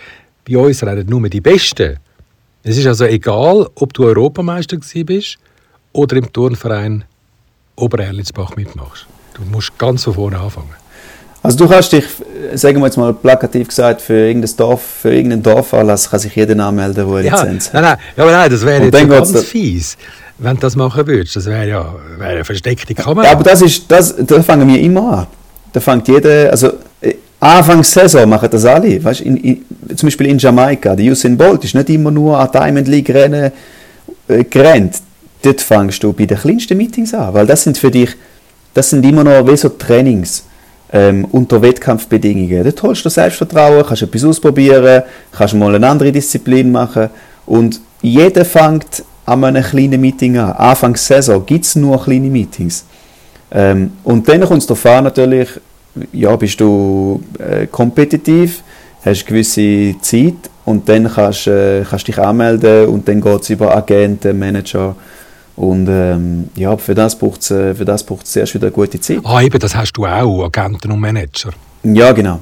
Bei 0.48 0.58
uns 0.58 0.82
rennen 0.82 1.06
nur 1.08 1.28
die 1.28 1.40
Besten. 1.40 1.98
Es 2.62 2.76
ist 2.76 2.86
also 2.86 3.04
egal, 3.04 3.68
ob 3.74 3.92
du 3.94 4.04
Europameister 4.04 4.78
bist 5.04 5.38
oder 5.92 6.16
im 6.16 6.32
Turnverein 6.32 7.04
Obererlitzbach 7.76 8.56
mitmachst. 8.56 9.06
Du 9.34 9.42
musst 9.42 9.76
ganz 9.78 10.04
von 10.04 10.14
vorne 10.14 10.38
anfangen. 10.38 10.74
Also 11.42 11.56
du 11.56 11.68
kannst 11.68 11.92
dich, 11.92 12.04
sagen 12.54 12.80
wir 12.80 12.86
jetzt 12.86 12.96
mal 12.96 13.14
plakativ 13.14 13.68
gesagt, 13.68 14.00
für 14.00 14.26
irgendein 14.26 14.56
Dorf, 14.56 14.82
für 15.02 15.14
irgendeinen 15.14 15.42
Dorfanlass 15.42 16.10
kann 16.10 16.18
sich 16.18 16.34
jeder 16.34 16.58
anmelden, 16.64 16.94
der 16.94 17.06
eine 17.06 17.26
ja, 17.26 17.40
Lizenz 17.40 17.66
hat. 17.66 17.74
Nein, 17.74 17.82
nein, 17.82 17.98
ja, 18.16 18.22
aber 18.22 18.32
nein, 18.32 18.50
das 18.50 18.66
wäre 18.66 18.84
jetzt 18.84 19.08
ganz 19.08 19.44
fies 19.44 19.96
wenn 20.38 20.54
du 20.54 20.60
das 20.60 20.76
machen 20.76 21.06
würdest. 21.06 21.36
Das 21.36 21.46
wäre 21.46 21.68
ja 21.68 21.94
wär 22.16 22.28
eine 22.28 22.44
versteckte 22.44 22.94
Kamera. 22.94 23.26
Ja, 23.26 23.32
aber 23.32 23.42
das 23.42 23.62
ist, 23.62 23.90
das, 23.90 24.14
da 24.16 24.42
fangen 24.42 24.68
wir 24.68 24.80
immer 24.80 25.18
an. 25.18 25.26
Da 25.72 25.80
fängt 25.80 26.08
jeder, 26.08 26.50
also 26.50 26.72
äh, 27.00 27.14
Anfangs 27.40 27.92
Saison 27.92 28.28
machen 28.28 28.48
das 28.50 28.64
alle. 28.64 29.02
Weißt, 29.02 29.20
in, 29.20 29.36
in, 29.36 29.64
zum 29.96 30.06
Beispiel 30.06 30.28
in 30.28 30.38
Jamaika, 30.38 30.96
der 30.96 31.10
Usain 31.10 31.36
Bolt 31.36 31.64
ist 31.64 31.74
nicht 31.74 31.90
immer 31.90 32.10
nur 32.10 32.38
an 32.38 32.50
Diamond 32.52 32.88
League 32.88 33.10
Rennen 33.10 33.52
äh, 34.28 34.44
gerannt. 34.44 34.96
Dort 35.42 35.60
fängst 35.60 36.02
du 36.02 36.12
bei 36.12 36.26
den 36.26 36.38
kleinsten 36.38 36.76
Meetings 36.76 37.14
an, 37.14 37.34
weil 37.34 37.46
das 37.46 37.62
sind 37.62 37.78
für 37.78 37.90
dich, 37.90 38.10
das 38.74 38.90
sind 38.90 39.04
immer 39.04 39.22
noch 39.22 39.46
wie 39.46 39.56
so 39.56 39.68
Trainings 39.68 40.44
ähm, 40.92 41.24
unter 41.26 41.60
Wettkampfbedingungen. 41.60 42.64
Dort 42.64 42.82
holst 42.82 43.04
du 43.04 43.08
Selbstvertrauen, 43.08 43.84
kannst 43.86 44.02
etwas 44.02 44.24
ausprobieren, 44.24 45.02
kannst 45.32 45.54
mal 45.54 45.74
eine 45.74 45.86
andere 45.86 46.12
Disziplin 46.12 46.70
machen 46.72 47.10
und 47.46 47.80
jeder 48.00 48.44
fängt 48.44 49.02
an 49.26 49.44
einem 49.44 49.62
kleinen 49.62 50.00
Meeting 50.00 50.38
an. 50.38 50.52
Anfang 50.52 50.96
Saison 50.96 51.44
gibt 51.44 51.64
es 51.64 51.76
nur 51.76 52.02
kleine 52.02 52.30
Meetings. 52.30 52.84
Ähm, 53.50 53.92
und 54.04 54.28
dann 54.28 54.42
kommt 54.42 54.62
es 54.62 54.66
darauf 54.66 54.86
an, 54.86 55.04
natürlich, 55.04 55.48
ja, 56.12 56.34
bist 56.36 56.60
du 56.60 57.22
äh, 57.38 57.66
kompetitiv, 57.66 58.62
hast 59.04 59.26
gewisse 59.26 59.94
Zeit 60.00 60.34
und 60.64 60.88
dann 60.88 61.10
kannst 61.10 61.46
du 61.46 61.84
äh, 61.90 62.04
dich 62.06 62.18
anmelden 62.18 62.88
und 62.88 63.08
dann 63.08 63.20
geht 63.20 63.42
es 63.42 63.50
über 63.50 63.74
Agenten, 63.74 64.38
Manager 64.38 64.94
und 65.58 65.88
ähm, 65.88 66.50
ja, 66.54 66.76
für 66.76 66.94
das 66.94 67.18
braucht 67.18 67.40
es 67.40 67.50
äh, 67.50 67.74
für 67.74 67.84
das 67.84 68.04
braucht's 68.04 68.30
zuerst 68.32 68.54
wieder 68.54 68.68
eine 68.68 68.72
gute 68.72 69.00
Zeit. 69.00 69.18
Ah, 69.24 69.42
eben, 69.42 69.58
das 69.58 69.74
hast 69.74 69.92
du 69.94 70.06
auch, 70.06 70.44
Agenten 70.44 70.92
und 70.92 71.00
Manager. 71.00 71.50
Ja, 71.82 72.12
genau. 72.12 72.38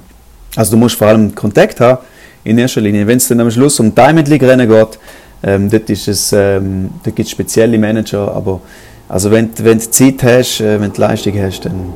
Also 0.55 0.73
du 0.73 0.77
musst 0.77 0.97
vor 0.97 1.09
allem 1.09 1.35
Kontakt 1.35 1.81
haben, 1.81 2.03
in 2.45 2.59
erster 2.59 2.83
Linie. 2.83 3.07
Wenn 3.07 3.17
es 3.17 3.27
dann 3.29 3.41
am 3.41 3.51
Schluss 3.51 3.81
um 3.81 3.95
Diamond 3.95 4.29
League 4.29 4.43
Rennen 4.43 4.69
geht, 4.69 4.99
ähm, 5.43 5.71
dort, 5.71 5.89
ist 5.89 6.09
es, 6.09 6.33
ähm, 6.35 6.91
dort 7.05 7.17
gibt 7.17 7.27
es 7.27 7.31
spezielle 7.31 7.79
Manager, 7.79 8.35
aber 8.35 8.61
also 9.09 9.31
wenn, 9.31 9.49
wenn 9.61 9.79
du 9.79 9.91
Zeit 9.91 10.23
hast, 10.23 10.61
äh, 10.61 10.79
wenn 10.79 10.93
du 10.93 11.01
Leistung 11.01 11.41
hast, 11.41 11.65
dann 11.65 11.95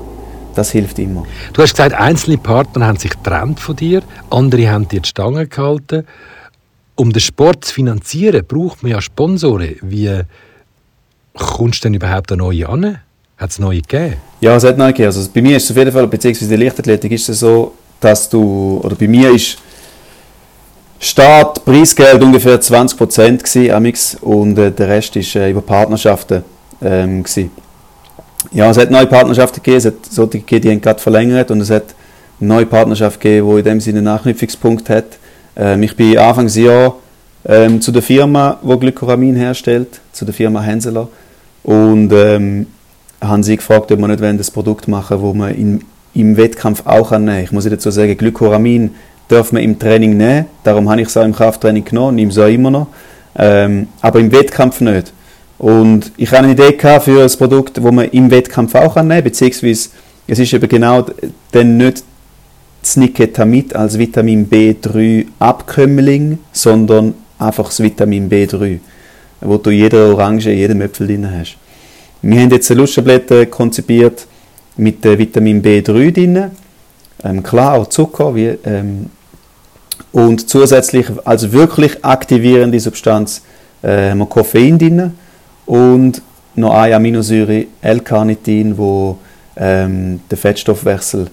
das 0.54 0.70
hilft 0.70 0.98
immer. 0.98 1.24
Du 1.52 1.62
hast 1.62 1.72
gesagt, 1.72 1.94
einzelne 1.94 2.38
Partner 2.38 2.86
haben 2.86 2.98
sich 2.98 3.10
getrennt 3.10 3.60
von 3.60 3.76
dir, 3.76 4.02
andere 4.30 4.70
haben 4.70 4.88
dir 4.88 5.00
die 5.00 5.08
Stange 5.08 5.46
gehalten. 5.46 6.06
Um 6.96 7.12
den 7.12 7.20
Sport 7.20 7.66
zu 7.66 7.74
finanzieren, 7.74 8.44
braucht 8.46 8.82
man 8.82 8.92
ja 8.92 9.00
Sponsoren. 9.00 9.76
Wie 9.82 10.10
kommst 11.34 11.84
du 11.84 11.88
denn 11.88 11.94
überhaupt 11.94 12.32
an 12.32 12.38
neue 12.38 12.68
an? 12.68 12.98
Hat 13.36 13.50
es 13.50 13.58
neue 13.58 13.80
gegeben? 13.80 14.16
Ja, 14.40 14.56
es 14.56 14.64
hat 14.64 14.76
neue 14.76 14.92
gegeben. 14.92 15.06
Also 15.06 15.28
bei 15.32 15.42
mir 15.42 15.56
ist 15.56 15.64
es 15.64 15.70
auf 15.70 15.76
jeden 15.76 15.92
Fall, 15.92 16.06
beziehungsweise 16.06 16.52
in 16.52 16.60
der 16.60 16.66
Leichtathletik 16.66 17.12
ist 17.12 17.28
es 17.28 17.40
so, 17.40 17.72
dass 18.00 18.28
du, 18.28 18.80
oder 18.82 18.94
bei 18.94 19.08
mir 19.08 19.30
ist 19.30 19.58
Start, 21.02 21.64
Preisgeld 21.64 22.22
ungefähr 22.22 22.60
20% 22.60 23.38
gewesen, 23.38 24.18
und 24.20 24.58
äh, 24.58 24.70
der 24.70 24.88
Rest 24.88 25.16
ist 25.16 25.34
äh, 25.34 25.50
über 25.50 25.62
Partnerschaften 25.62 26.44
ähm, 26.82 27.22
gewesen. 27.22 27.50
Ja, 28.52 28.70
es 28.70 28.76
hat 28.76 28.90
neue 28.90 29.06
Partnerschaften 29.06 29.62
gegeben, 29.62 29.78
es 29.78 29.86
hat 29.86 29.94
solche 30.10 30.40
gegeben, 30.40 30.62
die 30.62 30.70
haben 30.70 30.80
gerade 30.82 31.00
verlängert 31.00 31.50
und 31.50 31.62
es 31.62 31.70
hat 31.70 31.94
eine 32.38 32.48
neue 32.48 32.66
Partnerschaft 32.66 33.18
gegeben, 33.18 33.50
die 33.50 33.58
in 33.58 33.64
dem 33.64 33.80
Sinne 33.80 33.98
einen 33.98 34.08
Anknüpfungspunkt 34.08 34.90
hat. 34.90 35.18
Ähm, 35.56 35.82
ich 35.82 35.96
bin 35.96 36.18
Anfangsjahr 36.18 36.96
ähm, 37.46 37.80
zu 37.80 37.92
der 37.92 38.02
Firma, 38.02 38.58
die 38.62 38.78
Glykoramin 38.78 39.36
herstellt, 39.36 40.00
zu 40.12 40.26
der 40.26 40.34
Firma 40.34 40.60
Henseler 40.60 41.08
und 41.62 42.12
ähm, 42.12 42.66
haben 43.20 43.42
sie 43.42 43.56
gefragt, 43.56 43.92
ob 43.92 43.98
wir 44.00 44.08
nicht 44.08 44.22
das 44.38 44.50
Produkt 44.50 44.88
machen 44.88 45.20
das 45.22 45.34
man 45.34 45.54
in, 45.54 45.84
im 46.14 46.36
Wettkampf 46.36 46.86
auch 46.86 47.10
kann. 47.10 47.28
Ich 47.28 47.52
muss 47.52 47.64
dazu 47.64 47.90
sagen, 47.90 48.16
Glykoramin 48.16 48.90
darf 49.28 49.52
man 49.52 49.62
im 49.62 49.78
Training 49.78 50.16
nehmen, 50.16 50.46
darum 50.64 50.90
habe 50.90 51.00
ich 51.00 51.08
es 51.08 51.16
auch 51.16 51.24
im 51.24 51.34
Krafttraining 51.34 51.84
genommen, 51.84 52.16
nehme 52.16 52.30
es 52.30 52.38
auch 52.38 52.48
immer 52.48 52.70
noch, 52.70 52.88
ähm, 53.36 53.88
aber 54.00 54.18
im 54.18 54.32
Wettkampf 54.32 54.80
nicht. 54.80 55.12
Und 55.58 56.10
ich 56.16 56.30
habe 56.32 56.44
eine 56.44 56.52
Idee 56.52 56.76
für 57.00 57.22
ein 57.22 57.30
Produkt, 57.38 57.76
das 57.76 57.84
man 57.84 58.08
im 58.08 58.30
Wettkampf 58.30 58.74
auch 58.74 58.94
kann, 58.94 59.08
beziehungsweise 59.08 59.90
es 60.26 60.38
ist 60.38 60.52
eben 60.52 60.68
genau 60.68 61.04
dann 61.52 61.76
nicht 61.76 62.02
das 62.80 62.96
Niketamid 62.96 63.76
als 63.76 63.98
Vitamin 63.98 64.48
B3 64.48 65.26
Abkömmling, 65.38 66.38
sondern 66.52 67.14
einfach 67.38 67.66
das 67.66 67.80
Vitamin 67.80 68.30
B3, 68.30 68.78
wo 69.40 69.56
du 69.56 69.70
jede 69.70 70.12
Orange, 70.12 70.50
jedem 70.50 70.80
Äpfel 70.82 71.06
drin 71.06 71.30
hast. 71.30 71.56
Wir 72.22 72.40
haben 72.40 72.50
jetzt 72.50 72.70
eine 72.70 72.80
Lustschtablette 72.80 73.46
konzipiert 73.46 74.26
mit 74.76 75.02
Vitamin 75.02 75.62
B3 75.62 76.12
drin, 76.12 76.50
ähm, 77.24 77.42
klar 77.42 77.74
auch 77.74 77.86
Zucker, 77.88 78.34
wie, 78.34 78.58
ähm, 78.64 79.10
und 80.12 80.48
zusätzlich 80.48 81.06
als 81.24 81.52
wirklich 81.52 82.04
aktivierende 82.04 82.80
Substanz 82.80 83.42
äh, 83.82 84.10
haben 84.10 84.18
wir 84.18 84.26
Koffein 84.26 84.78
drin 84.78 85.12
und 85.66 86.22
noch 86.56 86.74
eine 86.74 86.96
Aminosäure 86.96 87.66
L-Carnitin, 87.80 88.76
wo 88.76 89.18
ähm, 89.56 90.20
den 90.30 90.38
Fettstoffwechsel 90.38 91.28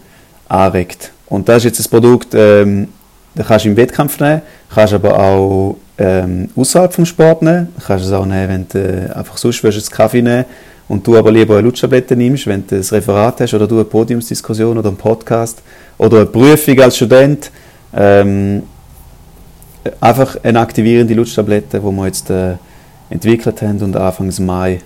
anregt. 0.47 1.11
Und 1.27 1.49
das 1.49 1.57
ist 1.57 1.63
jetzt 1.65 1.79
ein 1.85 1.89
Produkt, 1.89 2.33
ähm, 2.33 2.89
das 3.35 3.47
kannst 3.47 3.65
du 3.65 3.69
im 3.69 3.77
Wettkampf 3.77 4.19
nehmen, 4.19 4.41
kannst 4.73 4.93
aber 4.93 5.19
auch 5.19 5.77
ähm, 5.97 6.49
außerhalb 6.55 6.93
vom 6.93 7.05
Sport 7.05 7.41
nehmen, 7.41 7.69
kannst 7.85 8.05
es 8.05 8.11
auch 8.11 8.25
nehmen, 8.25 8.49
wenn 8.49 8.67
du 8.69 8.79
äh, 8.79 9.11
einfach 9.11 9.37
sonst 9.37 9.63
willst, 9.63 9.77
einen 9.77 9.95
Kaffee 9.97 10.21
nehmen 10.21 10.45
und 10.87 11.05
du 11.05 11.17
aber 11.17 11.31
lieber 11.31 11.55
eine 11.55 11.63
Lutschtablette 11.63 12.15
nimmst, 12.15 12.47
wenn 12.47 12.65
du 12.65 12.75
ein 12.75 12.81
Referat 12.81 13.41
hast 13.41 13.53
oder 13.53 13.67
du 13.67 13.75
eine 13.75 13.85
Podiumsdiskussion 13.85 14.77
oder 14.77 14.89
einen 14.89 14.97
Podcast 14.97 15.61
oder 15.97 16.17
eine 16.17 16.25
Prüfung 16.27 16.79
als 16.79 16.95
Student. 16.95 17.51
Ähm, 17.93 18.63
einfach 19.99 20.37
eine 20.43 20.59
aktivierende 20.59 21.13
Lutschtablette, 21.13 21.79
die 21.79 21.85
wir 21.85 22.05
jetzt 22.05 22.29
äh, 22.29 22.55
entwickelt 23.09 23.61
haben 23.61 23.81
und 23.81 23.95
Anfang 23.95 24.31
Mai 24.45 24.81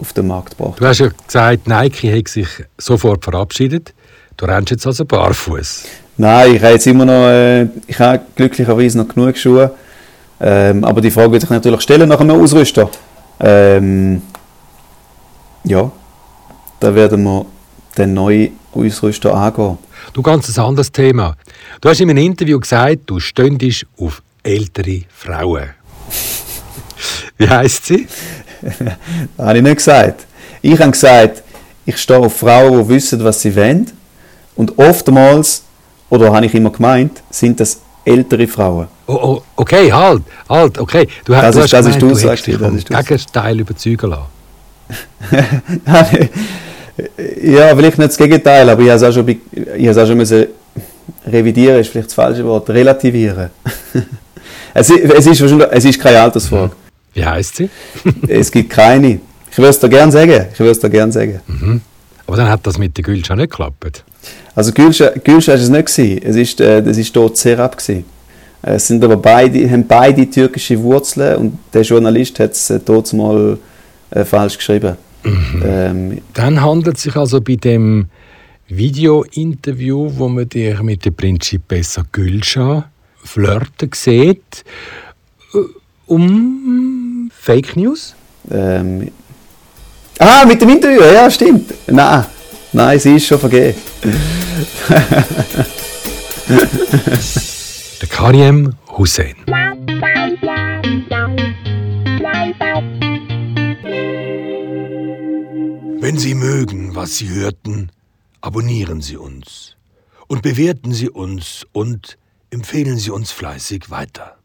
auf 0.00 0.12
den 0.12 0.26
Markt 0.26 0.56
gebracht 0.56 0.80
Du 0.80 0.86
hast 0.86 0.98
ja 0.98 1.08
gesagt, 1.08 1.66
Nike 1.66 2.16
hat 2.16 2.28
sich 2.28 2.48
sofort 2.78 3.24
verabschiedet. 3.24 3.94
Du 4.36 4.46
rennst 4.46 4.70
jetzt 4.70 4.86
also 4.86 5.04
barfuß. 5.04 5.84
Nein, 6.16 6.54
ich 6.56 6.62
habe 6.62 6.72
jetzt 6.72 6.86
immer 6.86 7.04
noch, 7.04 7.28
äh, 7.28 7.64
ich 7.86 7.98
habe 7.98 8.20
glücklicherweise 8.36 8.98
noch 8.98 9.08
genug 9.08 9.36
Schuhe. 9.36 9.72
Ähm, 10.40 10.84
aber 10.84 11.00
die 11.00 11.10
Frage 11.10 11.32
wird 11.32 11.42
sich 11.42 11.50
natürlich 11.50 11.80
stellen 11.82 12.08
nach 12.08 12.20
einem 12.20 12.40
Ausrüster. 12.40 12.90
Ähm, 13.40 14.22
ja, 15.64 15.90
da 16.80 16.94
werden 16.94 17.22
wir 17.22 17.46
den 17.96 18.14
neuen 18.14 18.58
Ausrüster 18.72 19.34
angehen. 19.34 19.78
Du 20.12 20.22
ganz 20.22 20.56
ein 20.56 20.64
anderes 20.64 20.90
Thema. 20.90 21.36
Du 21.80 21.88
hast 21.88 22.00
in 22.00 22.10
einem 22.10 22.24
Interview 22.24 22.58
gesagt, 22.58 23.02
du 23.06 23.20
stündest 23.20 23.86
auf 23.98 24.22
ältere 24.42 25.02
Frauen. 25.08 25.70
Wie 27.38 27.48
heisst 27.48 27.86
sie? 27.86 28.06
das 29.36 29.46
habe 29.46 29.58
ich 29.58 29.64
nicht 29.64 29.76
gesagt. 29.76 30.26
Ich 30.62 30.78
habe 30.78 30.90
gesagt, 30.90 31.42
ich 31.86 31.98
stehe 31.98 32.18
auf 32.18 32.36
Frauen, 32.36 32.82
die 32.82 32.88
wissen, 32.88 33.22
was 33.22 33.40
sie 33.40 33.54
wollen. 33.54 33.90
Und 34.56 34.78
oftmals, 34.78 35.64
oder 36.08 36.32
habe 36.32 36.46
ich 36.46 36.54
immer 36.54 36.70
gemeint, 36.70 37.22
sind 37.30 37.60
das 37.60 37.80
ältere 38.04 38.46
Frauen. 38.46 38.86
Oh, 39.06 39.12
oh, 39.14 39.42
okay, 39.56 39.92
halt, 39.92 40.22
halt, 40.48 40.78
okay. 40.78 41.08
Du, 41.24 41.32
das 41.32 41.54
du 41.54 41.62
ist, 41.62 41.72
hast 41.72 41.72
das 41.72 41.84
gemeint, 41.84 41.96
ist 41.96 42.02
du, 42.02 42.08
du 42.08 42.14
sagst 42.14 42.46
dich 42.46 42.56
vom 42.56 42.76
Gegenteil 42.76 43.60
überzeugen 43.60 44.10
lassen. 44.10 44.34
ja, 47.42 47.74
vielleicht 47.74 47.98
nicht 47.98 48.10
das 48.10 48.16
Gegenteil, 48.16 48.68
aber 48.68 48.82
ich 48.82 48.88
habe 48.90 48.96
es 48.96 49.02
auch 49.02 49.12
schon, 49.12 49.28
ich 49.28 49.88
habe 49.88 50.02
auch 50.02 50.06
schon 50.06 50.16
müssen 50.16 50.46
revidieren, 51.26 51.80
ist 51.80 51.90
vielleicht 51.90 52.08
das 52.08 52.14
falsche 52.14 52.44
Wort, 52.44 52.68
relativieren. 52.70 53.50
es, 54.74 54.90
es, 54.90 55.26
ist 55.26 55.40
es 55.40 55.84
ist 55.84 56.00
keine 56.00 56.20
Altersfrage. 56.20 56.72
Wie 57.14 57.24
heißt 57.24 57.56
sie? 57.56 57.70
es 58.28 58.50
gibt 58.50 58.70
keine. 58.70 59.20
Ich 59.50 59.58
würde 59.58 59.70
es 59.70 59.78
dir 59.78 59.88
gerne 59.88 60.10
sagen. 60.10 60.46
Ich 60.52 60.58
würde 60.58 60.72
es 60.72 60.80
dir 60.80 60.90
gerne 60.90 61.12
sagen. 61.12 61.40
Mhm. 61.46 61.80
Aber 62.26 62.36
dann 62.36 62.48
hat 62.48 62.66
das 62.66 62.78
mit 62.78 62.96
der 62.96 63.04
Gülscha 63.04 63.36
nicht 63.36 63.50
geklappt. 63.50 64.04
Also 64.54 64.72
Gülscha 64.72 65.12
war 65.14 65.54
es 65.54 65.68
nicht 65.68 65.86
gewesen. 65.86 66.20
Es 66.22 66.36
ist, 66.36 66.60
äh, 66.60 66.82
das 66.82 66.96
ist 66.98 67.14
dort 67.14 67.36
Serap 67.36 67.76
gewesen. 67.76 68.04
Es 68.66 68.86
sind 68.86 69.04
aber 69.04 69.18
beide, 69.18 69.70
haben 69.70 69.86
beide 69.86 70.28
türkische 70.28 70.82
Wurzeln 70.82 71.36
und 71.36 71.58
der 71.72 71.82
Journalist 71.82 72.38
hat 72.40 72.52
es 72.52 72.70
äh, 72.70 72.80
dort 72.82 73.12
mal 73.12 73.58
äh, 74.10 74.24
falsch 74.24 74.56
geschrieben. 74.56 74.96
Mhm. 75.22 75.62
Ähm, 75.64 76.22
dann 76.32 76.62
handelt 76.62 76.96
es 76.96 77.02
sich 77.02 77.16
also 77.16 77.40
bei 77.40 77.56
dem 77.56 78.06
Video-Interview, 78.68 80.10
wo 80.16 80.28
man 80.28 80.48
dich 80.48 80.80
mit 80.80 81.04
der 81.04 81.10
Principessa 81.10 82.04
Gülscha 82.10 82.90
flirten 83.22 83.90
sieht, 83.94 84.64
äh, 85.52 85.58
um 86.06 87.30
Fake 87.38 87.76
News? 87.76 88.14
Ähm, 88.50 89.10
ah, 90.18 90.44
mit 90.46 90.60
dem 90.60 90.70
Interview, 90.70 91.02
ja, 91.02 91.30
stimmt. 91.30 91.74
Nein, 91.86 92.24
nein, 92.74 92.98
sie 92.98 93.16
ist 93.16 93.26
schon 93.26 93.38
vergeben. 93.38 93.80
der 98.00 98.08
Karim 98.08 98.74
Hussein. 98.88 99.36
Wenn 106.00 106.18
Sie 106.18 106.34
mögen, 106.34 106.94
was 106.94 107.16
Sie 107.16 107.30
hörten, 107.30 107.90
abonnieren 108.42 109.00
Sie 109.00 109.16
uns 109.16 109.76
und 110.26 110.42
bewerten 110.42 110.92
Sie 110.92 111.08
uns 111.08 111.66
und 111.72 112.18
empfehlen 112.50 112.98
Sie 112.98 113.10
uns 113.10 113.30
fleißig 113.32 113.90
weiter. 113.90 114.36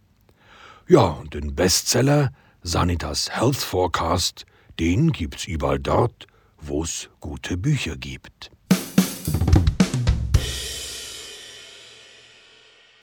Ja, 0.87 1.01
und 1.01 1.33
den 1.33 1.55
Bestseller 1.55 2.31
Sanitas 2.63 3.29
Health 3.29 3.57
Forecast, 3.57 4.45
den 4.79 5.11
gibt's 5.11 5.45
überall 5.45 5.79
dort, 5.79 6.27
wo 6.61 6.83
es 6.83 7.09
gute 7.19 7.57
Bücher 7.57 7.95
gibt. 7.95 8.48